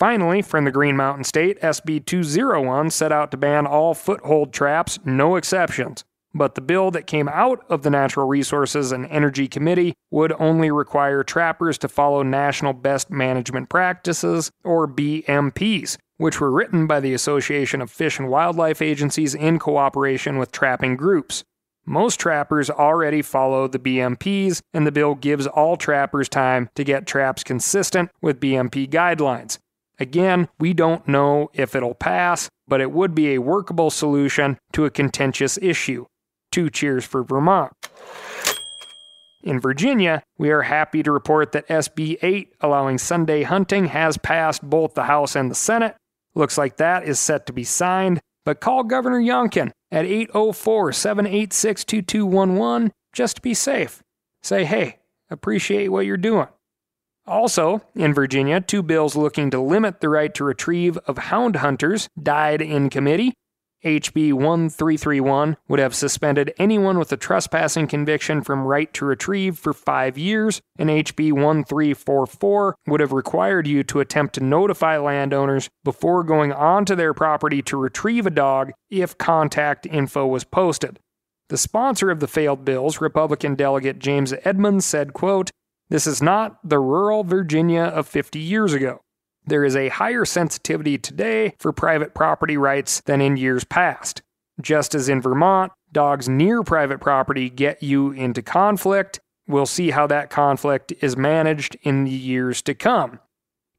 Finally, 0.00 0.40
from 0.40 0.64
the 0.64 0.70
Green 0.70 0.96
Mountain 0.96 1.24
State, 1.24 1.60
SB 1.60 2.02
201 2.06 2.88
set 2.88 3.12
out 3.12 3.30
to 3.30 3.36
ban 3.36 3.66
all 3.66 3.92
foothold 3.92 4.50
traps, 4.50 4.98
no 5.04 5.36
exceptions. 5.36 6.04
but 6.32 6.54
the 6.54 6.60
bill 6.60 6.90
that 6.92 7.06
came 7.06 7.28
out 7.28 7.64
of 7.68 7.82
the 7.82 7.90
Natural 7.90 8.26
Resources 8.26 8.92
and 8.92 9.04
Energy 9.06 9.48
Committee 9.48 9.94
would 10.10 10.32
only 10.38 10.70
require 10.70 11.24
trappers 11.24 11.76
to 11.78 11.88
follow 11.88 12.22
National 12.22 12.72
Best 12.72 13.10
Management 13.10 13.68
Practices, 13.68 14.50
or 14.62 14.86
BMPs, 14.86 15.98
which 16.18 16.40
were 16.40 16.50
written 16.52 16.86
by 16.86 17.00
the 17.00 17.12
Association 17.12 17.82
of 17.82 17.90
Fish 17.90 18.18
and 18.18 18.28
Wildlife 18.28 18.80
Agencies 18.80 19.34
in 19.34 19.58
cooperation 19.58 20.38
with 20.38 20.52
trapping 20.52 20.96
groups. 20.96 21.42
Most 21.84 22.20
trappers 22.20 22.70
already 22.70 23.22
follow 23.22 23.66
the 23.66 23.78
BMPs, 23.78 24.62
and 24.72 24.86
the 24.86 24.92
bill 24.92 25.16
gives 25.16 25.48
all 25.48 25.76
trappers 25.76 26.28
time 26.28 26.70
to 26.76 26.84
get 26.84 27.06
traps 27.06 27.42
consistent 27.42 28.10
with 28.22 28.40
BMP 28.40 28.88
guidelines. 28.88 29.58
Again, 30.00 30.48
we 30.58 30.72
don't 30.72 31.06
know 31.06 31.50
if 31.52 31.74
it'll 31.74 31.94
pass, 31.94 32.48
but 32.66 32.80
it 32.80 32.90
would 32.90 33.14
be 33.14 33.34
a 33.34 33.42
workable 33.42 33.90
solution 33.90 34.58
to 34.72 34.86
a 34.86 34.90
contentious 34.90 35.58
issue. 35.60 36.06
Two 36.50 36.70
cheers 36.70 37.04
for 37.04 37.22
Vermont. 37.22 37.72
In 39.42 39.60
Virginia, 39.60 40.22
we 40.38 40.50
are 40.50 40.62
happy 40.62 41.02
to 41.02 41.12
report 41.12 41.52
that 41.52 41.68
SB 41.68 42.18
8 42.22 42.54
allowing 42.60 42.98
Sunday 42.98 43.42
hunting 43.42 43.86
has 43.86 44.16
passed 44.18 44.62
both 44.62 44.94
the 44.94 45.04
House 45.04 45.36
and 45.36 45.50
the 45.50 45.54
Senate. 45.54 45.96
Looks 46.34 46.56
like 46.56 46.78
that 46.78 47.04
is 47.04 47.18
set 47.18 47.46
to 47.46 47.52
be 47.52 47.64
signed, 47.64 48.20
but 48.44 48.60
call 48.60 48.84
Governor 48.84 49.20
Youngkin 49.20 49.70
at 49.90 50.06
804 50.06 50.92
786 50.92 51.84
2211 51.84 52.92
just 53.12 53.36
to 53.36 53.42
be 53.42 53.54
safe. 53.54 54.02
Say, 54.42 54.64
hey, 54.64 54.98
appreciate 55.30 55.88
what 55.88 56.06
you're 56.06 56.16
doing. 56.16 56.48
Also, 57.30 57.80
in 57.94 58.12
Virginia, 58.12 58.60
two 58.60 58.82
bills 58.82 59.14
looking 59.14 59.52
to 59.52 59.60
limit 59.60 60.00
the 60.00 60.08
right 60.08 60.34
to 60.34 60.42
retrieve 60.42 60.98
of 61.06 61.16
hound 61.16 61.54
hunters 61.56 62.08
died 62.20 62.60
in 62.60 62.90
committee. 62.90 63.32
HB 63.84 64.32
1331 64.32 65.56
would 65.68 65.78
have 65.78 65.94
suspended 65.94 66.52
anyone 66.58 66.98
with 66.98 67.12
a 67.12 67.16
trespassing 67.16 67.86
conviction 67.86 68.42
from 68.42 68.64
right 68.64 68.92
to 68.94 69.04
retrieve 69.04 69.56
for 69.56 69.72
five 69.72 70.18
years, 70.18 70.60
and 70.76 70.90
HB 70.90 71.32
1344 71.32 72.74
would 72.88 73.00
have 73.00 73.12
required 73.12 73.68
you 73.68 73.84
to 73.84 74.00
attempt 74.00 74.34
to 74.34 74.42
notify 74.42 74.98
landowners 74.98 75.70
before 75.84 76.24
going 76.24 76.52
onto 76.52 76.96
their 76.96 77.14
property 77.14 77.62
to 77.62 77.76
retrieve 77.76 78.26
a 78.26 78.30
dog 78.30 78.72
if 78.90 79.16
contact 79.16 79.86
info 79.86 80.26
was 80.26 80.42
posted. 80.42 80.98
The 81.48 81.56
sponsor 81.56 82.10
of 82.10 82.18
the 82.18 82.28
failed 82.28 82.64
bills, 82.64 83.00
Republican 83.00 83.54
delegate 83.54 84.00
James 84.00 84.34
Edmunds, 84.44 84.84
said, 84.84 85.12
quote, 85.12 85.52
This 85.90 86.06
is 86.06 86.22
not 86.22 86.56
the 86.62 86.78
rural 86.78 87.24
Virginia 87.24 87.82
of 87.82 88.06
50 88.06 88.38
years 88.38 88.72
ago. 88.72 89.02
There 89.44 89.64
is 89.64 89.74
a 89.74 89.88
higher 89.88 90.24
sensitivity 90.24 90.96
today 90.98 91.54
for 91.58 91.72
private 91.72 92.14
property 92.14 92.56
rights 92.56 93.00
than 93.00 93.20
in 93.20 93.36
years 93.36 93.64
past. 93.64 94.22
Just 94.60 94.94
as 94.94 95.08
in 95.08 95.20
Vermont, 95.20 95.72
dogs 95.90 96.28
near 96.28 96.62
private 96.62 97.00
property 97.00 97.50
get 97.50 97.82
you 97.82 98.12
into 98.12 98.40
conflict, 98.40 99.18
we'll 99.48 99.66
see 99.66 99.90
how 99.90 100.06
that 100.06 100.30
conflict 100.30 100.92
is 101.00 101.16
managed 101.16 101.76
in 101.82 102.04
the 102.04 102.10
years 102.10 102.62
to 102.62 102.74
come. 102.74 103.18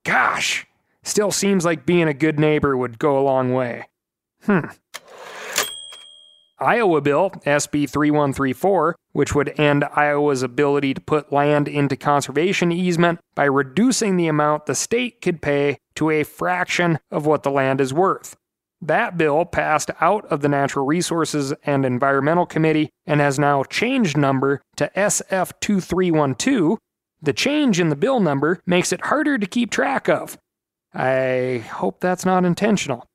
Gosh, 0.03 0.67
still 1.03 1.31
seems 1.31 1.63
like 1.63 1.85
being 1.85 2.09
a 2.09 2.13
good 2.13 2.37
neighbor 2.37 2.75
would 2.75 2.99
go 2.99 3.17
a 3.17 3.23
long 3.23 3.53
way. 3.53 3.87
Hmm. 4.43 4.65
Iowa 6.61 7.01
Bill 7.01 7.31
SB 7.45 7.89
3134, 7.89 8.95
which 9.13 9.33
would 9.33 9.59
end 9.59 9.83
Iowa's 9.95 10.43
ability 10.43 10.93
to 10.93 11.01
put 11.01 11.33
land 11.33 11.67
into 11.67 11.95
conservation 11.95 12.71
easement 12.71 13.19
by 13.35 13.45
reducing 13.45 14.15
the 14.15 14.27
amount 14.27 14.67
the 14.67 14.75
state 14.75 15.21
could 15.21 15.41
pay 15.41 15.77
to 15.95 16.11
a 16.11 16.23
fraction 16.23 16.99
of 17.09 17.25
what 17.25 17.43
the 17.43 17.51
land 17.51 17.81
is 17.81 17.93
worth. 17.93 18.35
That 18.81 19.17
bill 19.17 19.45
passed 19.45 19.91
out 19.99 20.25
of 20.25 20.41
the 20.41 20.49
Natural 20.49 20.85
Resources 20.85 21.53
and 21.65 21.85
Environmental 21.85 22.45
Committee 22.45 22.89
and 23.05 23.19
has 23.19 23.37
now 23.37 23.63
changed 23.63 24.17
number 24.17 24.61
to 24.77 24.91
SF 24.95 25.53
2312. 25.61 26.77
The 27.21 27.33
change 27.33 27.79
in 27.79 27.89
the 27.89 27.95
bill 27.95 28.19
number 28.19 28.59
makes 28.65 28.91
it 28.91 29.05
harder 29.05 29.37
to 29.37 29.45
keep 29.45 29.69
track 29.69 30.09
of. 30.09 30.37
I 30.93 31.63
hope 31.71 31.99
that's 31.99 32.25
not 32.25 32.43
intentional. 32.43 33.05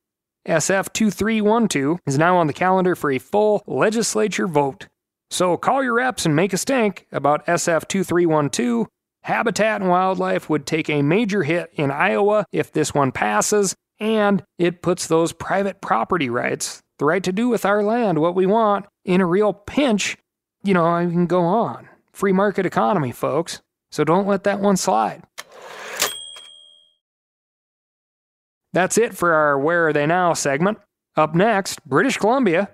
SF 0.47 0.93
2312 0.93 1.99
is 2.05 2.17
now 2.17 2.37
on 2.37 2.47
the 2.47 2.53
calendar 2.53 2.95
for 2.95 3.11
a 3.11 3.19
full 3.19 3.63
legislature 3.67 4.47
vote. 4.47 4.87
So 5.29 5.57
call 5.57 5.83
your 5.83 5.95
reps 5.95 6.25
and 6.25 6.37
make 6.37 6.53
a 6.53 6.57
stink 6.57 7.05
about 7.11 7.45
SF 7.47 7.87
2312. 7.89 8.87
Habitat 9.23 9.81
and 9.81 9.89
wildlife 9.89 10.49
would 10.49 10.65
take 10.65 10.89
a 10.89 11.01
major 11.01 11.43
hit 11.43 11.69
in 11.73 11.91
Iowa 11.91 12.45
if 12.53 12.71
this 12.71 12.93
one 12.93 13.11
passes, 13.11 13.75
and 13.99 14.41
it 14.57 14.81
puts 14.81 15.07
those 15.07 15.33
private 15.33 15.81
property 15.81 16.29
rights, 16.29 16.81
the 16.97 17.03
right 17.03 17.23
to 17.23 17.33
do 17.33 17.49
with 17.49 17.65
our 17.65 17.83
land 17.83 18.19
what 18.19 18.35
we 18.35 18.45
want, 18.45 18.85
in 19.03 19.19
a 19.19 19.25
real 19.25 19.51
pinch. 19.51 20.15
You 20.63 20.73
know, 20.73 20.85
I 20.85 21.03
can 21.03 21.25
go 21.25 21.41
on. 21.41 21.89
Free 22.13 22.31
market 22.31 22.65
economy, 22.65 23.11
folks. 23.11 23.61
So 23.91 24.05
don't 24.05 24.27
let 24.27 24.45
that 24.45 24.61
one 24.61 24.77
slide. 24.77 25.23
That's 28.73 28.97
it 28.97 29.15
for 29.15 29.33
our 29.33 29.57
Where 29.59 29.87
Are 29.87 29.93
They 29.93 30.05
Now 30.05 30.33
segment. 30.33 30.77
Up 31.15 31.33
next, 31.33 31.83
British 31.85 32.17
Columbia. 32.17 32.69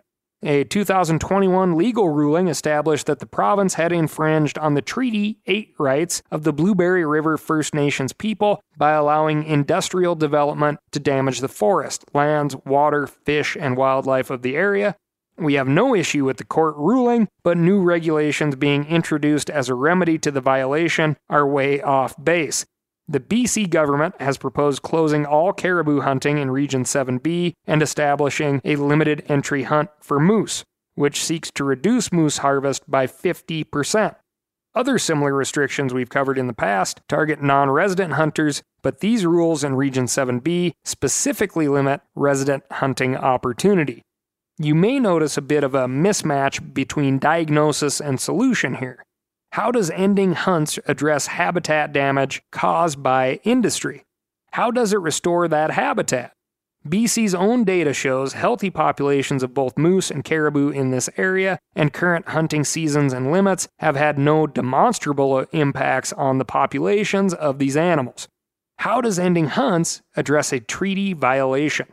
A 0.46 0.66
2021 0.66 1.78
legal 1.78 2.10
ruling 2.10 2.50
established 2.50 3.06
that 3.06 3.20
the 3.20 3.26
province 3.26 3.76
had 3.76 3.94
infringed 3.94 4.58
on 4.58 4.74
the 4.74 4.82
Treaty 4.82 5.38
8 5.46 5.74
rights 5.80 6.22
of 6.32 6.44
the 6.44 6.52
Blueberry 6.52 7.06
River 7.06 7.38
First 7.38 7.74
Nations 7.74 8.12
people 8.12 8.62
by 8.76 8.92
allowing 8.92 9.46
industrial 9.46 10.16
development 10.16 10.80
to 10.92 11.00
damage 11.00 11.40
the 11.40 11.48
forest, 11.48 12.04
lands, 12.14 12.58
water, 12.66 13.08
fish, 13.08 13.56
and 13.58 13.78
wildlife 13.78 14.30
of 14.30 14.42
the 14.42 14.58
area. 14.58 14.98
We 15.38 15.54
have 15.54 15.70
no 15.70 15.96
issue 15.96 16.26
with 16.26 16.36
the 16.36 16.44
court 16.44 16.76
ruling, 16.76 17.30
but 17.44 17.58
new 17.58 17.82
regulations 17.82 18.58
being 18.58 18.86
introduced 18.86 19.50
as 19.50 19.70
a 19.70 19.76
remedy 19.76 20.18
to 20.20 20.32
the 20.32 20.42
violation 20.42 21.16
are 21.30 21.48
way 21.48 21.82
off 21.82 22.22
base. 22.22 22.66
The 23.14 23.20
BC 23.20 23.70
government 23.70 24.16
has 24.20 24.40
proposed 24.40 24.82
closing 24.82 25.24
all 25.24 25.54
caribou 25.54 26.02
hunting 26.02 26.40
in 26.40 26.50
Region 26.50 26.84
7B 26.84 27.54
and 27.68 27.84
establishing 27.84 28.60
a 28.66 28.76
limited 28.76 29.24
entry 29.28 29.64
hunt 29.64 29.92
for 30.00 30.20
moose, 30.20 30.64
which 30.96 31.24
seeks 31.24 31.52
to 31.52 31.64
reduce 31.64 32.12
moose 32.12 32.40
harvest 32.40 32.90
by 32.90 33.06
50%. 33.06 34.16
Other 34.74 34.98
similar 34.98 35.36
restrictions 35.36 35.94
we've 35.94 36.10
covered 36.10 36.40
in 36.40 36.48
the 36.48 36.56
past 36.56 37.02
target 37.08 37.40
non 37.40 37.70
resident 37.70 38.14
hunters, 38.14 38.64
but 38.82 39.02
these 39.02 39.28
rules 39.28 39.64
in 39.64 39.76
Region 39.76 40.06
7B 40.06 40.72
specifically 40.84 41.68
limit 41.68 42.02
resident 42.16 42.64
hunting 42.72 43.16
opportunity. 43.16 44.02
You 44.58 44.74
may 44.74 44.98
notice 44.98 45.38
a 45.38 45.44
bit 45.44 45.64
of 45.64 45.76
a 45.76 45.86
mismatch 45.86 46.74
between 46.74 47.20
diagnosis 47.20 48.02
and 48.02 48.20
solution 48.20 48.74
here. 48.74 49.04
How 49.54 49.70
does 49.70 49.92
ending 49.92 50.34
hunts 50.34 50.80
address 50.88 51.28
habitat 51.28 51.94
damage 51.94 52.42
caused 52.52 53.04
by 53.04 53.40
industry? 53.44 54.04
How 54.54 54.72
does 54.72 54.94
it 54.94 55.00
restore 55.00 55.48
that 55.48 55.70
habitat? 55.70 56.34
BC's 56.90 57.36
own 57.36 57.64
data 57.64 57.94
shows 57.94 58.34
healthy 58.34 58.72
populations 58.72 59.44
of 59.44 59.54
both 59.54 59.78
moose 59.78 60.10
and 60.10 60.24
caribou 60.24 60.70
in 60.70 60.90
this 60.90 61.08
area, 61.18 61.60
and 61.76 61.94
current 61.94 62.30
hunting 62.30 62.64
seasons 62.64 63.14
and 63.14 63.32
limits 63.32 63.68
have 63.78 63.96
had 63.96 64.18
no 64.18 64.48
demonstrable 64.48 65.36
uh, 65.36 65.46
impacts 65.52 66.12
on 66.14 66.40
the 66.40 66.46
populations 66.46 67.32
of 67.32 67.60
these 67.60 67.78
animals. 67.78 68.28
How 68.80 69.02
does 69.02 69.20
ending 69.20 69.50
hunts 69.50 70.02
address 70.16 70.52
a 70.52 70.62
treaty 70.62 71.14
violation? 71.14 71.86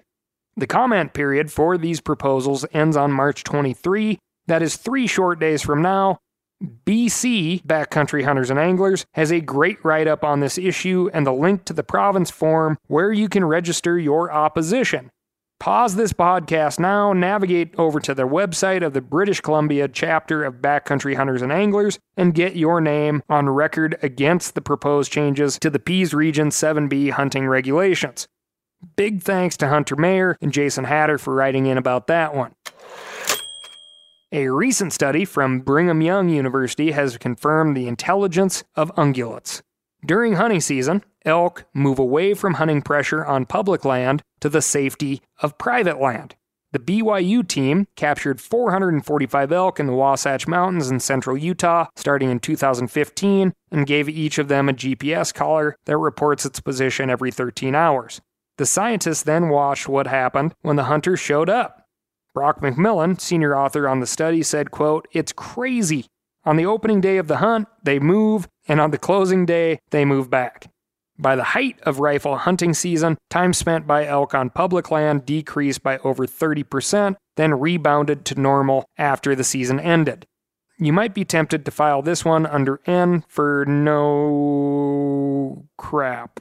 The 0.56 0.66
comment 0.66 1.12
period 1.12 1.52
for 1.52 1.76
these 1.76 2.00
proposals 2.00 2.64
ends 2.72 2.96
on 2.96 3.12
March 3.12 3.44
23, 3.44 4.18
that 4.46 4.62
is 4.62 4.76
three 4.76 5.06
short 5.06 5.38
days 5.38 5.60
from 5.60 5.82
now, 5.82 6.20
BC, 6.62 7.64
Backcountry 7.64 8.24
Hunters 8.24 8.50
and 8.50 8.58
Anglers, 8.58 9.06
has 9.14 9.32
a 9.32 9.40
great 9.40 9.82
write 9.84 10.06
up 10.06 10.24
on 10.24 10.40
this 10.40 10.58
issue 10.58 11.08
and 11.12 11.26
the 11.26 11.32
link 11.32 11.64
to 11.64 11.72
the 11.72 11.82
province 11.82 12.30
form 12.30 12.76
where 12.86 13.12
you 13.12 13.28
can 13.28 13.44
register 13.44 13.98
your 13.98 14.30
opposition. 14.30 15.10
Pause 15.58 15.96
this 15.96 16.12
podcast 16.14 16.78
now, 16.78 17.12
navigate 17.12 17.74
over 17.76 18.00
to 18.00 18.14
the 18.14 18.26
website 18.26 18.82
of 18.84 18.94
the 18.94 19.02
British 19.02 19.42
Columbia 19.42 19.88
chapter 19.88 20.42
of 20.42 20.54
Backcountry 20.54 21.16
Hunters 21.16 21.42
and 21.42 21.52
Anglers, 21.52 21.98
and 22.16 22.34
get 22.34 22.56
your 22.56 22.80
name 22.80 23.22
on 23.28 23.48
record 23.48 23.98
against 24.02 24.54
the 24.54 24.62
proposed 24.62 25.12
changes 25.12 25.58
to 25.58 25.68
the 25.68 25.78
Peace 25.78 26.14
Region 26.14 26.48
7B 26.48 27.10
hunting 27.10 27.46
regulations. 27.46 28.26
Big 28.96 29.22
thanks 29.22 29.58
to 29.58 29.68
Hunter 29.68 29.96
Mayer 29.96 30.38
and 30.40 30.50
Jason 30.50 30.84
Hatter 30.84 31.18
for 31.18 31.34
writing 31.34 31.66
in 31.66 31.76
about 31.76 32.06
that 32.06 32.34
one. 32.34 32.54
A 34.32 34.48
recent 34.48 34.92
study 34.92 35.24
from 35.24 35.58
Brigham 35.58 36.00
Young 36.00 36.28
University 36.28 36.92
has 36.92 37.18
confirmed 37.18 37.76
the 37.76 37.88
intelligence 37.88 38.62
of 38.76 38.94
ungulates. 38.94 39.60
During 40.06 40.34
hunting 40.34 40.60
season, 40.60 41.02
elk 41.24 41.64
move 41.74 41.98
away 41.98 42.34
from 42.34 42.54
hunting 42.54 42.80
pressure 42.80 43.26
on 43.26 43.44
public 43.44 43.84
land 43.84 44.22
to 44.38 44.48
the 44.48 44.62
safety 44.62 45.20
of 45.42 45.58
private 45.58 46.00
land. 46.00 46.36
The 46.70 46.78
BYU 46.78 47.46
team 47.48 47.88
captured 47.96 48.40
445 48.40 49.50
elk 49.50 49.80
in 49.80 49.88
the 49.88 49.94
Wasatch 49.94 50.46
Mountains 50.46 50.92
in 50.92 51.00
central 51.00 51.36
Utah 51.36 51.86
starting 51.96 52.30
in 52.30 52.38
2015 52.38 53.52
and 53.72 53.86
gave 53.86 54.08
each 54.08 54.38
of 54.38 54.46
them 54.46 54.68
a 54.68 54.72
GPS 54.72 55.34
collar 55.34 55.74
that 55.86 55.98
reports 55.98 56.46
its 56.46 56.60
position 56.60 57.10
every 57.10 57.32
13 57.32 57.74
hours. 57.74 58.20
The 58.58 58.66
scientists 58.66 59.24
then 59.24 59.48
watched 59.48 59.88
what 59.88 60.06
happened 60.06 60.54
when 60.62 60.76
the 60.76 60.84
hunters 60.84 61.18
showed 61.18 61.50
up. 61.50 61.79
Brock 62.32 62.60
McMillan, 62.60 63.20
senior 63.20 63.56
author 63.56 63.88
on 63.88 64.00
the 64.00 64.06
study, 64.06 64.42
said, 64.42 64.70
quote, 64.70 65.08
It's 65.12 65.32
crazy. 65.32 66.06
On 66.44 66.56
the 66.56 66.66
opening 66.66 67.00
day 67.00 67.18
of 67.18 67.28
the 67.28 67.38
hunt, 67.38 67.68
they 67.82 67.98
move, 67.98 68.48
and 68.68 68.80
on 68.80 68.92
the 68.92 68.98
closing 68.98 69.44
day, 69.44 69.80
they 69.90 70.04
move 70.04 70.30
back. 70.30 70.70
By 71.18 71.36
the 71.36 71.44
height 71.44 71.78
of 71.82 72.00
rifle 72.00 72.38
hunting 72.38 72.72
season, 72.72 73.18
time 73.28 73.52
spent 73.52 73.86
by 73.86 74.06
elk 74.06 74.34
on 74.34 74.48
public 74.48 74.90
land 74.90 75.26
decreased 75.26 75.82
by 75.82 75.98
over 75.98 76.26
30%, 76.26 77.16
then 77.36 77.60
rebounded 77.60 78.24
to 78.26 78.40
normal 78.40 78.86
after 78.96 79.34
the 79.34 79.44
season 79.44 79.78
ended. 79.78 80.26
You 80.78 80.94
might 80.94 81.12
be 81.12 81.26
tempted 81.26 81.66
to 81.66 81.70
file 81.70 82.00
this 82.00 82.24
one 82.24 82.46
under 82.46 82.80
N 82.86 83.24
for 83.28 83.66
no 83.66 85.66
crap. 85.76 86.40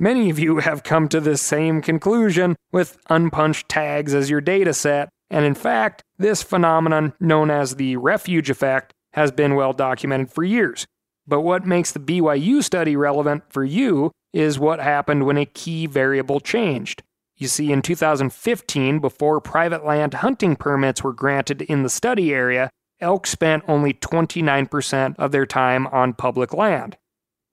Many 0.00 0.30
of 0.30 0.38
you 0.38 0.58
have 0.58 0.82
come 0.82 1.08
to 1.08 1.20
this 1.20 1.40
same 1.40 1.80
conclusion 1.80 2.56
with 2.72 2.98
unpunched 3.08 3.68
tags 3.68 4.14
as 4.14 4.30
your 4.30 4.40
data 4.40 4.74
set, 4.74 5.10
and 5.30 5.44
in 5.44 5.54
fact, 5.54 6.02
this 6.18 6.42
phenomenon, 6.42 7.12
known 7.20 7.50
as 7.50 7.76
the 7.76 7.96
refuge 7.96 8.50
effect, 8.50 8.92
has 9.12 9.30
been 9.30 9.54
well 9.54 9.72
documented 9.72 10.30
for 10.30 10.44
years. 10.44 10.86
But 11.26 11.42
what 11.42 11.66
makes 11.66 11.92
the 11.92 12.00
BYU 12.00 12.62
study 12.62 12.96
relevant 12.96 13.44
for 13.50 13.64
you 13.64 14.12
is 14.32 14.58
what 14.58 14.80
happened 14.80 15.26
when 15.26 15.36
a 15.36 15.46
key 15.46 15.86
variable 15.86 16.40
changed. 16.40 17.02
You 17.36 17.48
see, 17.48 17.70
in 17.70 17.82
2015, 17.82 18.98
before 18.98 19.40
private 19.40 19.84
land 19.84 20.14
hunting 20.14 20.56
permits 20.56 21.04
were 21.04 21.12
granted 21.12 21.62
in 21.62 21.82
the 21.82 21.90
study 21.90 22.34
area, 22.34 22.70
elk 23.00 23.26
spent 23.26 23.62
only 23.68 23.94
29% 23.94 25.16
of 25.18 25.30
their 25.30 25.46
time 25.46 25.86
on 25.88 26.14
public 26.14 26.52
land. 26.52 26.96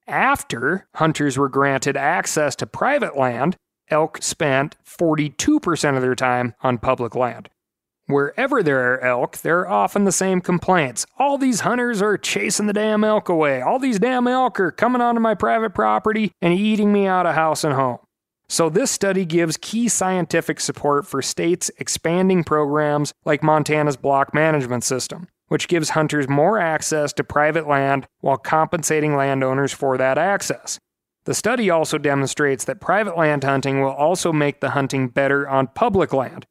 After 0.07 0.87
hunters 0.95 1.37
were 1.37 1.49
granted 1.49 1.97
access 1.97 2.55
to 2.57 2.67
private 2.67 3.17
land, 3.17 3.57
elk 3.89 4.21
spent 4.21 4.75
42% 4.85 5.95
of 5.95 6.01
their 6.01 6.15
time 6.15 6.55
on 6.61 6.77
public 6.77 7.15
land. 7.15 7.49
Wherever 8.07 8.61
there 8.61 8.93
are 8.93 8.99
elk, 8.99 9.37
there 9.37 9.61
are 9.61 9.67
often 9.67 10.03
the 10.03 10.11
same 10.11 10.39
complaints. 10.39 11.07
All 11.17 11.39
these 11.39 11.61
hunters 11.61 12.03
are 12.03 12.19
chasing 12.19 12.67
the 12.67 12.73
damn 12.73 13.03
elk 13.03 13.29
away. 13.29 13.61
All 13.61 13.79
these 13.79 13.97
damn 13.97 14.27
elk 14.27 14.59
are 14.59 14.71
coming 14.71 15.01
onto 15.01 15.19
my 15.19 15.33
private 15.33 15.73
property 15.73 16.31
and 16.39 16.53
eating 16.53 16.93
me 16.93 17.07
out 17.07 17.25
of 17.25 17.33
house 17.33 17.63
and 17.63 17.73
home. 17.73 17.97
So, 18.47 18.69
this 18.69 18.91
study 18.91 19.25
gives 19.25 19.57
key 19.57 19.89
scientific 19.89 20.59
support 20.59 21.07
for 21.07 21.23
states 21.23 21.71
expanding 21.79 22.43
programs 22.43 23.11
like 23.25 23.41
Montana's 23.41 23.97
block 23.97 24.35
management 24.35 24.83
system, 24.83 25.27
which 25.47 25.67
gives 25.67 25.89
hunters 25.89 26.29
more 26.29 26.59
access 26.59 27.11
to 27.13 27.23
private 27.23 27.67
land 27.67 28.07
while 28.19 28.37
compensating 28.37 29.15
landowners 29.15 29.73
for 29.73 29.97
that 29.97 30.19
access. 30.19 30.77
The 31.23 31.33
study 31.33 31.71
also 31.71 31.97
demonstrates 31.97 32.65
that 32.65 32.79
private 32.79 33.17
land 33.17 33.43
hunting 33.43 33.81
will 33.81 33.89
also 33.89 34.31
make 34.31 34.59
the 34.61 34.69
hunting 34.69 35.07
better 35.07 35.49
on 35.49 35.65
public 35.73 36.13
land, 36.13 36.45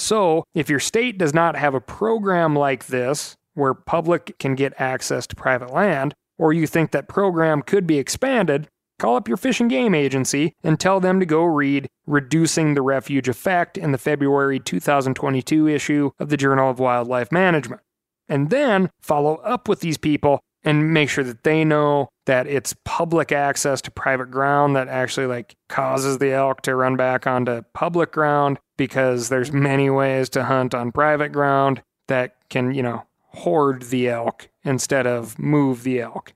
so, 0.00 0.44
if 0.54 0.68
your 0.68 0.80
state 0.80 1.18
does 1.18 1.34
not 1.34 1.56
have 1.56 1.74
a 1.74 1.80
program 1.80 2.56
like 2.56 2.86
this, 2.86 3.36
where 3.54 3.74
public 3.74 4.38
can 4.38 4.54
get 4.54 4.72
access 4.78 5.26
to 5.26 5.36
private 5.36 5.72
land, 5.72 6.14
or 6.38 6.52
you 6.52 6.66
think 6.66 6.90
that 6.90 7.08
program 7.08 7.62
could 7.62 7.86
be 7.86 7.98
expanded, 7.98 8.68
call 8.98 9.16
up 9.16 9.28
your 9.28 9.36
fish 9.36 9.60
and 9.60 9.70
game 9.70 9.94
agency 9.94 10.54
and 10.62 10.78
tell 10.78 11.00
them 11.00 11.20
to 11.20 11.26
go 11.26 11.44
read 11.44 11.88
Reducing 12.06 12.74
the 12.74 12.82
Refuge 12.82 13.28
Effect 13.28 13.76
in 13.76 13.92
the 13.92 13.98
February 13.98 14.58
2022 14.58 15.68
issue 15.68 16.10
of 16.18 16.28
the 16.28 16.36
Journal 16.36 16.70
of 16.70 16.78
Wildlife 16.78 17.30
Management. 17.30 17.82
And 18.28 18.50
then 18.50 18.90
follow 19.00 19.36
up 19.36 19.68
with 19.68 19.80
these 19.80 19.98
people 19.98 20.40
and 20.62 20.92
make 20.92 21.08
sure 21.08 21.24
that 21.24 21.42
they 21.42 21.64
know 21.64 22.08
that 22.26 22.46
it's 22.46 22.74
public 22.84 23.32
access 23.32 23.80
to 23.82 23.90
private 23.90 24.30
ground 24.30 24.76
that 24.76 24.88
actually 24.88 25.26
like 25.26 25.54
causes 25.68 26.18
the 26.18 26.32
elk 26.32 26.62
to 26.62 26.74
run 26.74 26.96
back 26.96 27.26
onto 27.26 27.62
public 27.74 28.12
ground 28.12 28.58
because 28.80 29.28
there's 29.28 29.50
mm-hmm. 29.50 29.62
many 29.62 29.90
ways 29.90 30.30
to 30.30 30.42
hunt 30.42 30.74
on 30.74 30.90
private 30.90 31.28
ground 31.28 31.82
that 32.08 32.36
can, 32.48 32.72
you 32.72 32.82
know, 32.82 33.04
hoard 33.26 33.82
the 33.82 34.08
elk 34.08 34.48
instead 34.64 35.06
of 35.06 35.38
move 35.38 35.82
the 35.82 36.00
elk. 36.00 36.32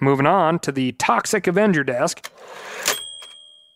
Moving 0.00 0.24
on 0.24 0.60
to 0.60 0.72
the 0.72 0.92
Toxic 0.92 1.46
Avenger 1.46 1.84
desk. 1.84 2.32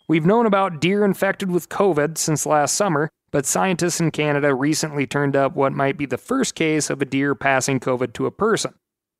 We've 0.08 0.24
known 0.24 0.46
about 0.46 0.80
deer 0.80 1.04
infected 1.04 1.50
with 1.50 1.68
COVID 1.68 2.16
since 2.16 2.46
last 2.46 2.74
summer, 2.74 3.10
but 3.30 3.44
scientists 3.44 4.00
in 4.00 4.10
Canada 4.10 4.54
recently 4.54 5.06
turned 5.06 5.36
up 5.36 5.54
what 5.54 5.74
might 5.74 5.98
be 5.98 6.06
the 6.06 6.16
first 6.16 6.54
case 6.54 6.88
of 6.88 7.02
a 7.02 7.04
deer 7.04 7.34
passing 7.34 7.78
COVID 7.78 8.14
to 8.14 8.24
a 8.24 8.30
person. 8.30 8.72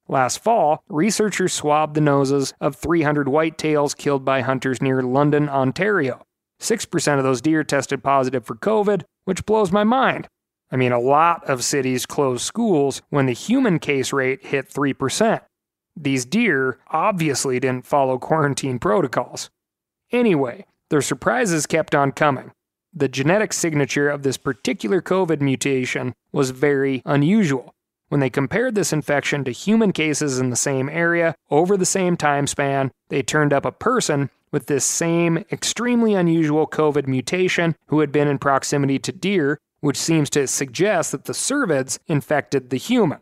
Last 0.08 0.42
fall, 0.42 0.82
researchers 0.88 1.52
swabbed 1.52 1.94
the 1.94 2.00
noses 2.00 2.54
of 2.58 2.74
300 2.74 3.26
whitetails 3.26 3.94
killed 3.94 4.24
by 4.24 4.40
hunters 4.40 4.80
near 4.80 5.02
London, 5.02 5.46
Ontario. 5.50 6.25
6% 6.60 7.18
of 7.18 7.24
those 7.24 7.40
deer 7.40 7.64
tested 7.64 8.02
positive 8.02 8.44
for 8.44 8.54
COVID, 8.54 9.02
which 9.24 9.46
blows 9.46 9.72
my 9.72 9.84
mind. 9.84 10.28
I 10.70 10.76
mean, 10.76 10.92
a 10.92 11.00
lot 11.00 11.44
of 11.44 11.62
cities 11.62 12.06
closed 12.06 12.44
schools 12.44 13.02
when 13.10 13.26
the 13.26 13.32
human 13.32 13.78
case 13.78 14.12
rate 14.12 14.44
hit 14.46 14.68
3%. 14.68 15.40
These 15.96 16.24
deer 16.24 16.78
obviously 16.90 17.60
didn't 17.60 17.86
follow 17.86 18.18
quarantine 18.18 18.78
protocols. 18.78 19.50
Anyway, 20.12 20.66
their 20.90 21.02
surprises 21.02 21.66
kept 21.66 21.94
on 21.94 22.12
coming. 22.12 22.52
The 22.92 23.08
genetic 23.08 23.52
signature 23.52 24.08
of 24.08 24.22
this 24.22 24.36
particular 24.36 25.02
COVID 25.02 25.40
mutation 25.40 26.14
was 26.32 26.50
very 26.50 27.02
unusual. 27.04 27.74
When 28.08 28.20
they 28.20 28.30
compared 28.30 28.74
this 28.74 28.92
infection 28.92 29.42
to 29.44 29.50
human 29.50 29.92
cases 29.92 30.38
in 30.38 30.50
the 30.50 30.56
same 30.56 30.88
area 30.88 31.34
over 31.50 31.76
the 31.76 31.84
same 31.84 32.16
time 32.16 32.46
span, 32.46 32.92
they 33.08 33.22
turned 33.22 33.52
up 33.52 33.64
a 33.64 33.72
person 33.72 34.30
with 34.52 34.66
this 34.66 34.84
same 34.84 35.38
extremely 35.50 36.14
unusual 36.14 36.66
COVID 36.66 37.06
mutation 37.06 37.76
who 37.88 38.00
had 38.00 38.12
been 38.12 38.28
in 38.28 38.38
proximity 38.38 38.98
to 39.00 39.12
deer, 39.12 39.58
which 39.80 39.96
seems 39.96 40.30
to 40.30 40.46
suggest 40.46 41.12
that 41.12 41.24
the 41.24 41.32
cervids 41.32 41.98
infected 42.06 42.70
the 42.70 42.76
human. 42.76 43.18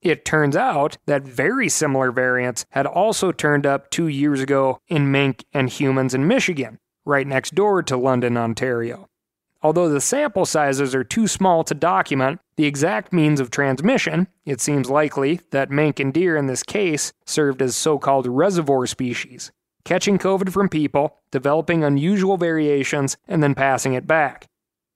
It 0.00 0.24
turns 0.24 0.56
out 0.56 0.96
that 1.06 1.22
very 1.22 1.68
similar 1.68 2.12
variants 2.12 2.64
had 2.70 2.86
also 2.86 3.32
turned 3.32 3.66
up 3.66 3.90
two 3.90 4.06
years 4.06 4.40
ago 4.40 4.80
in 4.86 5.10
mink 5.10 5.44
and 5.52 5.68
humans 5.68 6.14
in 6.14 6.28
Michigan, 6.28 6.78
right 7.04 7.26
next 7.26 7.54
door 7.54 7.82
to 7.82 7.96
London, 7.96 8.36
Ontario. 8.36 9.08
Although 9.60 9.88
the 9.88 10.00
sample 10.00 10.46
sizes 10.46 10.94
are 10.94 11.02
too 11.02 11.26
small 11.26 11.64
to 11.64 11.74
document 11.74 12.40
the 12.56 12.66
exact 12.66 13.12
means 13.12 13.40
of 13.40 13.50
transmission, 13.50 14.28
it 14.46 14.60
seems 14.60 14.88
likely 14.88 15.40
that 15.50 15.70
mink 15.70 15.98
and 15.98 16.14
deer 16.14 16.36
in 16.36 16.46
this 16.46 16.62
case 16.62 17.12
served 17.26 17.60
as 17.60 17.74
so 17.74 17.98
called 17.98 18.28
reservoir 18.28 18.86
species, 18.86 19.50
catching 19.88 20.18
COVID 20.18 20.52
from 20.52 20.68
people, 20.68 21.16
developing 21.30 21.82
unusual 21.82 22.36
variations, 22.36 23.16
and 23.26 23.42
then 23.42 23.54
passing 23.54 23.94
it 23.94 24.06
back. 24.06 24.46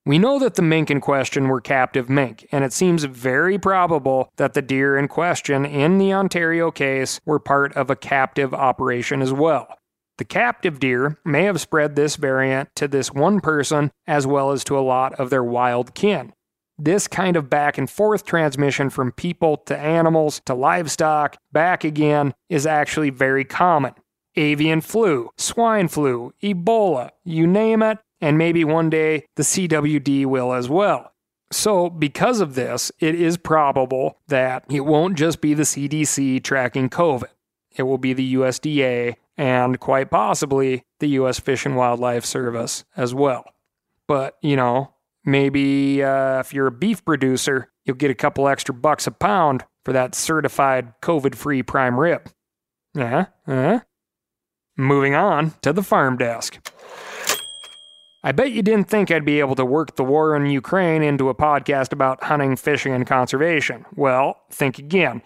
We 0.04 0.18
know 0.18 0.38
that 0.38 0.56
the 0.56 0.62
mink 0.62 0.90
in 0.90 1.00
question 1.00 1.48
were 1.48 1.62
captive 1.62 2.10
mink, 2.10 2.46
and 2.52 2.62
it 2.62 2.74
seems 2.74 3.04
very 3.04 3.58
probable 3.58 4.30
that 4.36 4.52
the 4.52 4.60
deer 4.60 4.98
in 4.98 5.08
question 5.08 5.64
in 5.64 5.96
the 5.96 6.12
Ontario 6.12 6.70
case 6.70 7.20
were 7.24 7.38
part 7.38 7.74
of 7.74 7.88
a 7.88 7.96
captive 7.96 8.52
operation 8.52 9.22
as 9.22 9.32
well. 9.32 9.78
The 10.18 10.26
captive 10.26 10.78
deer 10.78 11.18
may 11.24 11.44
have 11.44 11.58
spread 11.58 11.96
this 11.96 12.16
variant 12.16 12.68
to 12.76 12.86
this 12.86 13.12
one 13.12 13.40
person 13.40 13.92
as 14.06 14.26
well 14.26 14.50
as 14.50 14.62
to 14.64 14.78
a 14.78 14.80
lot 14.80 15.14
of 15.14 15.30
their 15.30 15.42
wild 15.42 15.94
kin. 15.94 16.34
This 16.76 17.08
kind 17.08 17.34
of 17.34 17.48
back 17.48 17.78
and 17.78 17.88
forth 17.88 18.26
transmission 18.26 18.90
from 18.90 19.12
people 19.12 19.56
to 19.56 19.78
animals 19.78 20.42
to 20.44 20.54
livestock 20.54 21.38
back 21.50 21.82
again 21.82 22.34
is 22.50 22.66
actually 22.66 23.08
very 23.08 23.46
common. 23.46 23.94
Avian 24.36 24.80
flu, 24.80 25.30
swine 25.36 25.88
flu, 25.88 26.32
Ebola, 26.42 27.10
you 27.24 27.46
name 27.46 27.82
it, 27.82 27.98
and 28.20 28.38
maybe 28.38 28.64
one 28.64 28.88
day 28.88 29.26
the 29.36 29.42
CWD 29.42 30.26
will 30.26 30.52
as 30.52 30.68
well. 30.68 31.12
So, 31.50 31.90
because 31.90 32.40
of 32.40 32.54
this, 32.54 32.90
it 32.98 33.14
is 33.14 33.36
probable 33.36 34.18
that 34.28 34.64
it 34.70 34.86
won't 34.86 35.18
just 35.18 35.42
be 35.42 35.52
the 35.52 35.64
CDC 35.64 36.42
tracking 36.42 36.88
COVID. 36.88 37.28
It 37.76 37.82
will 37.82 37.98
be 37.98 38.14
the 38.14 38.34
USDA 38.34 39.16
and 39.36 39.78
quite 39.78 40.10
possibly 40.10 40.84
the 41.00 41.08
U.S. 41.08 41.38
Fish 41.38 41.66
and 41.66 41.76
Wildlife 41.76 42.24
Service 42.24 42.84
as 42.96 43.14
well. 43.14 43.44
But, 44.08 44.38
you 44.40 44.56
know, 44.56 44.94
maybe 45.24 46.02
uh, 46.02 46.40
if 46.40 46.54
you're 46.54 46.66
a 46.68 46.72
beef 46.72 47.04
producer, 47.04 47.70
you'll 47.84 47.96
get 47.96 48.10
a 48.10 48.14
couple 48.14 48.48
extra 48.48 48.74
bucks 48.74 49.06
a 49.06 49.10
pound 49.10 49.64
for 49.84 49.92
that 49.92 50.14
certified 50.14 50.94
COVID 51.02 51.34
free 51.34 51.62
prime 51.62 51.98
rib. 51.98 52.30
Yeah, 52.94 53.26
uh. 53.46 53.80
Moving 54.76 55.14
on 55.14 55.52
to 55.60 55.72
the 55.72 55.82
farm 55.82 56.16
desk. 56.16 56.58
I 58.24 58.32
bet 58.32 58.52
you 58.52 58.62
didn't 58.62 58.88
think 58.88 59.10
I'd 59.10 59.24
be 59.24 59.40
able 59.40 59.56
to 59.56 59.64
work 59.64 59.96
the 59.96 60.04
war 60.04 60.34
in 60.34 60.46
Ukraine 60.46 61.02
into 61.02 61.28
a 61.28 61.34
podcast 61.34 61.92
about 61.92 62.24
hunting, 62.24 62.56
fishing, 62.56 62.94
and 62.94 63.06
conservation. 63.06 63.84
Well, 63.94 64.40
think 64.50 64.78
again. 64.78 65.22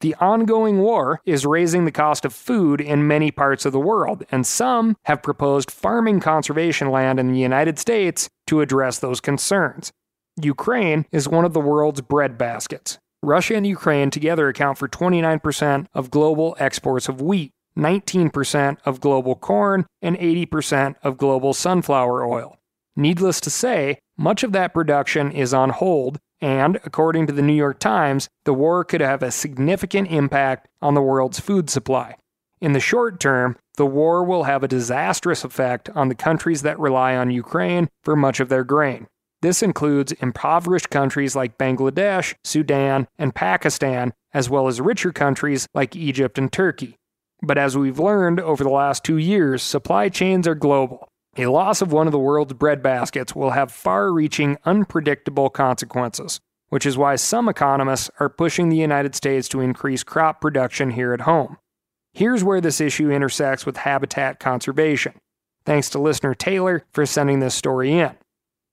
The 0.00 0.14
ongoing 0.16 0.78
war 0.78 1.20
is 1.24 1.44
raising 1.44 1.84
the 1.84 1.92
cost 1.92 2.24
of 2.24 2.32
food 2.32 2.80
in 2.80 3.06
many 3.06 3.30
parts 3.30 3.64
of 3.64 3.72
the 3.72 3.80
world, 3.80 4.24
and 4.32 4.46
some 4.46 4.96
have 5.04 5.22
proposed 5.22 5.70
farming 5.70 6.20
conservation 6.20 6.90
land 6.90 7.20
in 7.20 7.32
the 7.32 7.38
United 7.38 7.78
States 7.78 8.28
to 8.46 8.60
address 8.60 8.98
those 8.98 9.20
concerns. 9.20 9.92
Ukraine 10.40 11.04
is 11.12 11.28
one 11.28 11.44
of 11.44 11.52
the 11.52 11.60
world's 11.60 12.00
breadbaskets. 12.00 12.98
Russia 13.22 13.56
and 13.56 13.66
Ukraine 13.66 14.10
together 14.10 14.48
account 14.48 14.78
for 14.78 14.88
29% 14.88 15.86
of 15.92 16.10
global 16.10 16.56
exports 16.58 17.08
of 17.08 17.20
wheat, 17.20 17.50
19% 17.78 18.78
of 18.84 19.00
global 19.00 19.36
corn, 19.36 19.86
and 20.02 20.16
80% 20.18 20.96
of 21.02 21.16
global 21.16 21.54
sunflower 21.54 22.26
oil. 22.26 22.58
Needless 22.96 23.40
to 23.42 23.50
say, 23.50 24.00
much 24.16 24.42
of 24.42 24.52
that 24.52 24.74
production 24.74 25.30
is 25.30 25.54
on 25.54 25.70
hold, 25.70 26.18
and 26.40 26.80
according 26.84 27.26
to 27.28 27.32
the 27.32 27.42
New 27.42 27.54
York 27.54 27.78
Times, 27.78 28.28
the 28.44 28.52
war 28.52 28.84
could 28.84 29.00
have 29.00 29.22
a 29.22 29.30
significant 29.30 30.10
impact 30.10 30.66
on 30.82 30.94
the 30.94 31.02
world's 31.02 31.40
food 31.40 31.70
supply. 31.70 32.16
In 32.60 32.72
the 32.72 32.80
short 32.80 33.20
term, 33.20 33.56
the 33.76 33.86
war 33.86 34.24
will 34.24 34.44
have 34.44 34.64
a 34.64 34.68
disastrous 34.68 35.44
effect 35.44 35.88
on 35.90 36.08
the 36.08 36.14
countries 36.16 36.62
that 36.62 36.78
rely 36.78 37.14
on 37.16 37.30
Ukraine 37.30 37.88
for 38.02 38.16
much 38.16 38.40
of 38.40 38.48
their 38.48 38.64
grain. 38.64 39.06
This 39.40 39.62
includes 39.62 40.10
impoverished 40.12 40.90
countries 40.90 41.36
like 41.36 41.58
Bangladesh, 41.58 42.34
Sudan, 42.42 43.06
and 43.16 43.32
Pakistan, 43.32 44.12
as 44.34 44.50
well 44.50 44.66
as 44.66 44.80
richer 44.80 45.12
countries 45.12 45.68
like 45.74 45.94
Egypt 45.94 46.38
and 46.38 46.52
Turkey. 46.52 46.97
But 47.42 47.58
as 47.58 47.76
we've 47.76 47.98
learned 47.98 48.40
over 48.40 48.64
the 48.64 48.70
last 48.70 49.04
two 49.04 49.16
years, 49.16 49.62
supply 49.62 50.08
chains 50.08 50.48
are 50.48 50.54
global. 50.54 51.08
A 51.36 51.46
loss 51.46 51.80
of 51.80 51.92
one 51.92 52.08
of 52.08 52.12
the 52.12 52.18
world's 52.18 52.54
breadbaskets 52.54 53.34
will 53.34 53.50
have 53.50 53.70
far 53.70 54.12
reaching, 54.12 54.58
unpredictable 54.64 55.50
consequences, 55.50 56.40
which 56.68 56.84
is 56.84 56.98
why 56.98 57.14
some 57.14 57.48
economists 57.48 58.10
are 58.18 58.28
pushing 58.28 58.68
the 58.68 58.76
United 58.76 59.14
States 59.14 59.48
to 59.48 59.60
increase 59.60 60.02
crop 60.02 60.40
production 60.40 60.90
here 60.90 61.12
at 61.12 61.20
home. 61.22 61.56
Here's 62.12 62.42
where 62.42 62.60
this 62.60 62.80
issue 62.80 63.10
intersects 63.10 63.64
with 63.64 63.76
habitat 63.76 64.40
conservation. 64.40 65.12
Thanks 65.64 65.88
to 65.90 66.00
listener 66.00 66.34
Taylor 66.34 66.84
for 66.90 67.06
sending 67.06 67.38
this 67.38 67.54
story 67.54 67.92
in. 67.92 68.16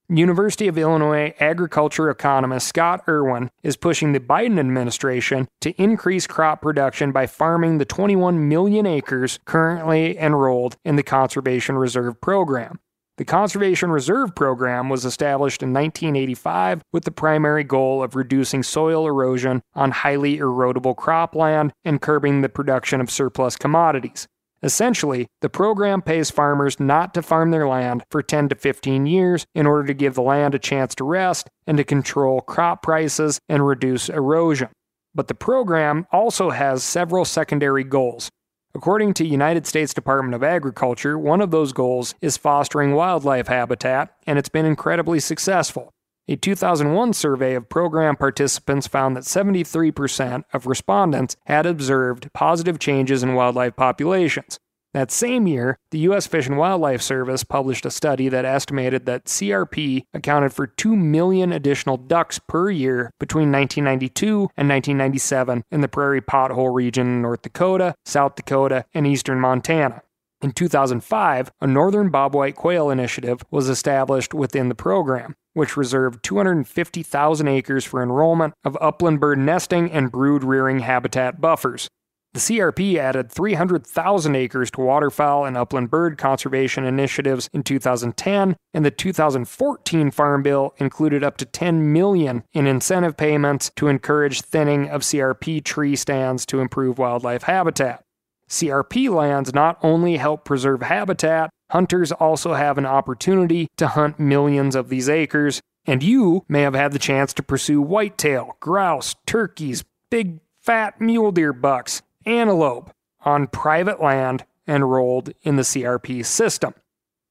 University 0.08 0.68
of 0.68 0.78
Illinois 0.78 1.34
agriculture 1.40 2.08
economist 2.10 2.68
Scott 2.68 3.02
Irwin 3.08 3.50
is 3.64 3.76
pushing 3.76 4.12
the 4.12 4.20
Biden 4.20 4.56
administration 4.60 5.48
to 5.60 5.70
increase 5.82 6.28
crop 6.28 6.62
production 6.62 7.10
by 7.10 7.26
farming 7.26 7.78
the 7.78 7.84
21 7.84 8.48
million 8.48 8.86
acres 8.86 9.40
currently 9.46 10.16
enrolled 10.16 10.76
in 10.84 10.94
the 10.94 11.02
Conservation 11.02 11.76
Reserve 11.76 12.20
Program. 12.20 12.78
The 13.16 13.24
Conservation 13.24 13.90
Reserve 13.90 14.32
Program 14.36 14.88
was 14.88 15.04
established 15.04 15.60
in 15.60 15.72
1985 15.72 16.82
with 16.92 17.02
the 17.02 17.10
primary 17.10 17.64
goal 17.64 18.00
of 18.00 18.14
reducing 18.14 18.62
soil 18.62 19.08
erosion 19.08 19.60
on 19.74 19.90
highly 19.90 20.38
erodible 20.38 20.94
cropland 20.94 21.72
and 21.84 22.00
curbing 22.00 22.42
the 22.42 22.48
production 22.48 23.00
of 23.00 23.10
surplus 23.10 23.56
commodities. 23.56 24.28
Essentially, 24.66 25.28
the 25.42 25.48
program 25.48 26.02
pays 26.02 26.28
farmers 26.28 26.80
not 26.80 27.14
to 27.14 27.22
farm 27.22 27.52
their 27.52 27.68
land 27.68 28.02
for 28.10 28.20
10 28.20 28.48
to 28.48 28.56
15 28.56 29.06
years 29.06 29.46
in 29.54 29.64
order 29.64 29.86
to 29.86 29.94
give 29.94 30.16
the 30.16 30.22
land 30.22 30.56
a 30.56 30.58
chance 30.58 30.92
to 30.96 31.04
rest 31.04 31.48
and 31.68 31.78
to 31.78 31.84
control 31.84 32.40
crop 32.40 32.82
prices 32.82 33.38
and 33.48 33.64
reduce 33.64 34.08
erosion. 34.08 34.68
But 35.14 35.28
the 35.28 35.34
program 35.34 36.08
also 36.10 36.50
has 36.50 36.82
several 36.82 37.24
secondary 37.24 37.84
goals. 37.84 38.28
According 38.74 39.14
to 39.14 39.24
United 39.24 39.68
States 39.68 39.94
Department 39.94 40.34
of 40.34 40.42
Agriculture, 40.42 41.16
one 41.16 41.40
of 41.40 41.52
those 41.52 41.72
goals 41.72 42.16
is 42.20 42.36
fostering 42.36 42.94
wildlife 42.94 43.46
habitat, 43.46 44.16
and 44.26 44.36
it's 44.36 44.48
been 44.48 44.66
incredibly 44.66 45.20
successful. 45.20 45.92
A 46.28 46.34
2001 46.34 47.12
survey 47.12 47.54
of 47.54 47.68
program 47.68 48.16
participants 48.16 48.88
found 48.88 49.16
that 49.16 49.22
73% 49.22 50.42
of 50.52 50.66
respondents 50.66 51.36
had 51.44 51.66
observed 51.66 52.32
positive 52.32 52.80
changes 52.80 53.22
in 53.22 53.34
wildlife 53.34 53.76
populations. 53.76 54.58
That 54.92 55.12
same 55.12 55.46
year, 55.46 55.78
the 55.90 56.00
U.S. 56.00 56.26
Fish 56.26 56.48
and 56.48 56.58
Wildlife 56.58 57.02
Service 57.02 57.44
published 57.44 57.86
a 57.86 57.92
study 57.92 58.28
that 58.28 58.44
estimated 58.44 59.06
that 59.06 59.26
CRP 59.26 60.04
accounted 60.14 60.52
for 60.52 60.66
2 60.66 60.96
million 60.96 61.52
additional 61.52 61.96
ducks 61.96 62.40
per 62.40 62.70
year 62.70 63.12
between 63.20 63.52
1992 63.52 64.48
and 64.56 64.68
1997 64.68 65.62
in 65.70 65.80
the 65.80 65.86
prairie 65.86 66.22
pothole 66.22 66.74
region 66.74 67.06
in 67.06 67.22
North 67.22 67.42
Dakota, 67.42 67.94
South 68.04 68.34
Dakota, 68.34 68.84
and 68.94 69.06
eastern 69.06 69.38
Montana. 69.38 70.02
In 70.42 70.52
2005, 70.52 71.50
a 71.60 71.66
northern 71.66 72.10
bobwhite 72.10 72.56
quail 72.56 72.90
initiative 72.90 73.42
was 73.50 73.70
established 73.70 74.34
within 74.34 74.68
the 74.68 74.74
program, 74.74 75.34
which 75.54 75.76
reserved 75.76 76.22
250,000 76.22 77.48
acres 77.48 77.84
for 77.84 78.02
enrollment 78.02 78.52
of 78.62 78.76
upland 78.80 79.18
bird 79.18 79.38
nesting 79.38 79.90
and 79.90 80.12
brood 80.12 80.44
rearing 80.44 80.80
habitat 80.80 81.40
buffers. 81.40 81.88
The 82.34 82.40
CRP 82.40 82.98
added 82.98 83.32
300,000 83.32 84.36
acres 84.36 84.70
to 84.72 84.82
waterfowl 84.82 85.46
and 85.46 85.56
upland 85.56 85.88
bird 85.88 86.18
conservation 86.18 86.84
initiatives 86.84 87.48
in 87.54 87.62
2010, 87.62 88.56
and 88.74 88.84
the 88.84 88.90
2014 88.90 90.10
Farm 90.10 90.42
Bill 90.42 90.74
included 90.76 91.24
up 91.24 91.38
to 91.38 91.46
10 91.46 91.94
million 91.94 92.44
in 92.52 92.66
incentive 92.66 93.16
payments 93.16 93.70
to 93.76 93.88
encourage 93.88 94.42
thinning 94.42 94.90
of 94.90 95.00
CRP 95.00 95.64
tree 95.64 95.96
stands 95.96 96.44
to 96.44 96.60
improve 96.60 96.98
wildlife 96.98 97.44
habitat. 97.44 98.02
CRP 98.48 99.12
lands 99.12 99.52
not 99.52 99.78
only 99.82 100.16
help 100.16 100.44
preserve 100.44 100.82
habitat, 100.82 101.50
hunters 101.70 102.12
also 102.12 102.54
have 102.54 102.78
an 102.78 102.86
opportunity 102.86 103.68
to 103.76 103.88
hunt 103.88 104.20
millions 104.20 104.76
of 104.76 104.88
these 104.88 105.08
acres, 105.08 105.60
and 105.84 106.02
you 106.02 106.44
may 106.48 106.62
have 106.62 106.74
had 106.74 106.92
the 106.92 106.98
chance 106.98 107.32
to 107.32 107.42
pursue 107.42 107.80
whitetail, 107.80 108.56
grouse, 108.60 109.14
turkeys, 109.26 109.84
big 110.10 110.40
fat 110.60 111.00
mule 111.00 111.32
deer 111.32 111.52
bucks, 111.52 112.02
antelope 112.24 112.90
on 113.24 113.46
private 113.46 114.00
land 114.00 114.44
enrolled 114.68 115.30
in 115.42 115.56
the 115.56 115.62
CRP 115.62 116.24
system. 116.24 116.74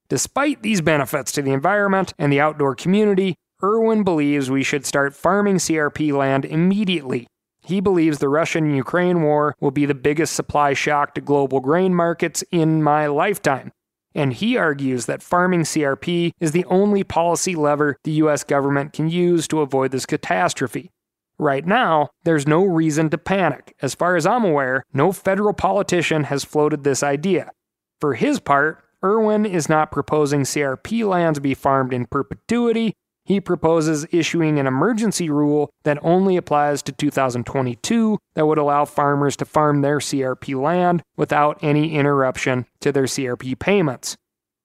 Despite 0.07 0.61
these 0.61 0.81
benefits 0.81 1.31
to 1.33 1.41
the 1.41 1.51
environment 1.51 2.13
and 2.17 2.31
the 2.31 2.39
outdoor 2.39 2.75
community, 2.75 3.35
Irwin 3.63 4.03
believes 4.03 4.51
we 4.51 4.63
should 4.63 4.85
start 4.85 5.15
farming 5.15 5.55
CRP 5.55 6.13
land 6.13 6.45
immediately 6.45 7.27
he 7.65 7.81
believes 7.81 8.19
the 8.19 8.29
Russian 8.29 8.73
Ukraine 8.75 9.23
war 9.23 9.55
will 9.59 9.71
be 9.71 9.85
the 9.85 9.95
biggest 9.95 10.33
supply 10.33 10.73
shock 10.73 11.15
to 11.15 11.21
global 11.21 11.59
grain 11.59 11.93
markets 11.93 12.43
in 12.51 12.83
my 12.83 13.07
lifetime. 13.07 13.71
And 14.13 14.31
he 14.31 14.55
argues 14.55 15.07
that 15.07 15.21
farming 15.21 15.63
CRP 15.63 16.31
is 16.39 16.53
the 16.53 16.65
only 16.65 17.03
policy 17.03 17.55
lever 17.55 17.97
the 18.03 18.13
US 18.23 18.43
government 18.43 18.93
can 18.93 19.09
use 19.09 19.47
to 19.49 19.61
avoid 19.61 19.91
this 19.91 20.05
catastrophe. 20.05 20.91
Right 21.37 21.65
now, 21.65 22.09
there's 22.23 22.47
no 22.47 22.63
reason 22.63 23.09
to 23.09 23.17
panic. 23.17 23.75
As 23.81 23.93
far 23.93 24.15
as 24.15 24.25
I'm 24.25 24.45
aware, 24.45 24.85
no 24.93 25.11
federal 25.11 25.53
politician 25.53 26.25
has 26.25 26.45
floated 26.45 26.83
this 26.83 27.03
idea. 27.03 27.51
For 27.99 28.13
his 28.13 28.39
part, 28.39 28.81
Irwin 29.03 29.45
is 29.45 29.67
not 29.67 29.91
proposing 29.91 30.41
CRP 30.41 31.05
lands 31.07 31.39
be 31.39 31.53
farmed 31.53 31.93
in 31.93 32.05
perpetuity, 32.05 32.93
he 33.25 33.41
proposes 33.41 34.05
issuing 34.11 34.59
an 34.59 34.67
emergency 34.67 35.29
rule 35.29 35.69
that 35.83 35.97
only 36.01 36.37
applies 36.37 36.81
to 36.83 36.91
2022 36.91 38.17
that 38.35 38.45
would 38.45 38.57
allow 38.57 38.85
farmers 38.85 39.35
to 39.35 39.45
farm 39.45 39.81
their 39.81 39.97
CRP 39.97 40.59
land 40.61 41.01
without 41.17 41.57
any 41.61 41.95
interruption 41.95 42.65
to 42.79 42.91
their 42.91 43.05
CRP 43.05 43.57
payments. 43.59 44.15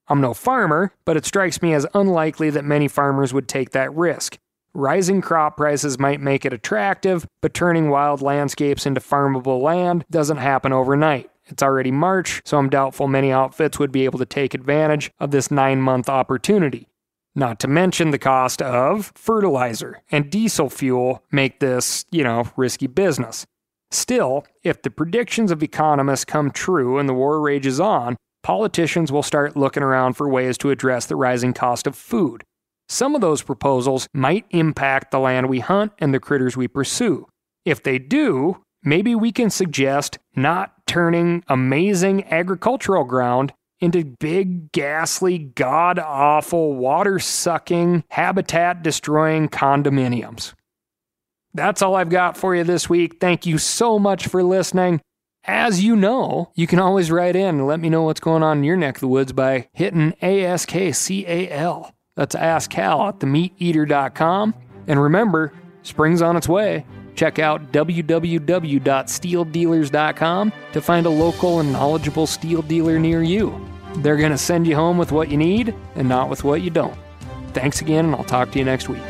I'm 0.08 0.20
no 0.20 0.34
farmer, 0.34 0.92
but 1.04 1.16
it 1.16 1.24
strikes 1.24 1.62
me 1.62 1.72
as 1.72 1.86
unlikely 1.94 2.50
that 2.50 2.64
many 2.64 2.88
farmers 2.88 3.32
would 3.32 3.48
take 3.48 3.70
that 3.70 3.94
risk. 3.94 4.38
Rising 4.74 5.20
crop 5.20 5.56
prices 5.56 5.98
might 5.98 6.20
make 6.20 6.44
it 6.44 6.52
attractive, 6.52 7.26
but 7.40 7.54
turning 7.54 7.90
wild 7.90 8.20
landscapes 8.22 8.86
into 8.86 9.00
farmable 9.00 9.60
land 9.60 10.04
doesn't 10.10 10.36
happen 10.36 10.72
overnight. 10.72 11.30
It's 11.46 11.62
already 11.62 11.90
March, 11.90 12.42
so 12.44 12.58
I'm 12.58 12.68
doubtful 12.68 13.08
many 13.08 13.32
outfits 13.32 13.78
would 13.78 13.90
be 13.90 14.04
able 14.04 14.20
to 14.20 14.26
take 14.26 14.54
advantage 14.54 15.10
of 15.18 15.32
this 15.32 15.50
nine 15.50 15.80
month 15.80 16.08
opportunity. 16.08 16.86
Not 17.34 17.60
to 17.60 17.68
mention 17.68 18.10
the 18.10 18.18
cost 18.18 18.60
of 18.60 19.12
fertilizer 19.14 20.02
and 20.10 20.30
diesel 20.30 20.68
fuel 20.68 21.22
make 21.30 21.60
this, 21.60 22.04
you 22.10 22.24
know, 22.24 22.50
risky 22.56 22.88
business. 22.88 23.46
Still, 23.92 24.44
if 24.62 24.82
the 24.82 24.90
predictions 24.90 25.50
of 25.50 25.62
economists 25.62 26.24
come 26.24 26.50
true 26.50 26.98
and 26.98 27.08
the 27.08 27.14
war 27.14 27.40
rages 27.40 27.78
on, 27.80 28.16
politicians 28.42 29.12
will 29.12 29.22
start 29.22 29.56
looking 29.56 29.82
around 29.82 30.14
for 30.14 30.28
ways 30.28 30.58
to 30.58 30.70
address 30.70 31.06
the 31.06 31.16
rising 31.16 31.52
cost 31.52 31.86
of 31.86 31.96
food. 31.96 32.42
Some 32.88 33.14
of 33.14 33.20
those 33.20 33.42
proposals 33.42 34.08
might 34.12 34.46
impact 34.50 35.10
the 35.10 35.20
land 35.20 35.48
we 35.48 35.60
hunt 35.60 35.92
and 35.98 36.12
the 36.12 36.20
critters 36.20 36.56
we 36.56 36.66
pursue. 36.66 37.28
If 37.64 37.82
they 37.82 37.98
do, 37.98 38.62
maybe 38.82 39.14
we 39.14 39.30
can 39.30 39.50
suggest 39.50 40.18
not 40.34 40.74
turning 40.86 41.44
amazing 41.46 42.24
agricultural 42.24 43.04
ground 43.04 43.52
into 43.80 44.04
big, 44.04 44.72
ghastly, 44.72 45.38
god 45.38 45.98
awful, 45.98 46.74
water 46.74 47.18
sucking, 47.18 48.04
habitat 48.08 48.82
destroying 48.82 49.48
condominiums. 49.48 50.54
That's 51.54 51.82
all 51.82 51.96
I've 51.96 52.10
got 52.10 52.36
for 52.36 52.54
you 52.54 52.64
this 52.64 52.88
week. 52.88 53.18
Thank 53.20 53.46
you 53.46 53.58
so 53.58 53.98
much 53.98 54.28
for 54.28 54.42
listening. 54.42 55.00
As 55.44 55.82
you 55.82 55.96
know, 55.96 56.52
you 56.54 56.66
can 56.66 56.78
always 56.78 57.10
write 57.10 57.34
in 57.34 57.56
and 57.56 57.66
let 57.66 57.80
me 57.80 57.88
know 57.88 58.02
what's 58.02 58.20
going 58.20 58.42
on 58.42 58.58
in 58.58 58.64
your 58.64 58.76
neck 58.76 58.96
of 58.96 59.00
the 59.00 59.08
woods 59.08 59.32
by 59.32 59.68
hitting 59.72 60.12
ASKCAL. 60.22 61.92
That's 62.14 62.34
Ask 62.34 62.70
Cal 62.70 63.08
at 63.08 63.18
themeateater.com. 63.20 64.54
And 64.86 65.02
remember, 65.02 65.52
spring's 65.82 66.22
on 66.22 66.36
its 66.36 66.48
way. 66.48 66.84
Check 67.14 67.38
out 67.38 67.72
www.stihldealers.com 67.72 70.52
to 70.72 70.80
find 70.80 71.06
a 71.06 71.10
local 71.10 71.60
and 71.60 71.72
knowledgeable 71.72 72.26
STIHL 72.26 72.66
dealer 72.66 72.98
near 72.98 73.22
you. 73.22 73.66
They're 73.96 74.16
going 74.16 74.32
to 74.32 74.38
send 74.38 74.66
you 74.66 74.76
home 74.76 74.98
with 74.98 75.12
what 75.12 75.30
you 75.30 75.36
need 75.36 75.74
and 75.94 76.08
not 76.08 76.28
with 76.28 76.44
what 76.44 76.62
you 76.62 76.70
don't. 76.70 76.96
Thanks 77.52 77.80
again, 77.80 78.06
and 78.06 78.14
I'll 78.14 78.24
talk 78.24 78.52
to 78.52 78.58
you 78.58 78.64
next 78.64 78.88
week. 78.88 79.02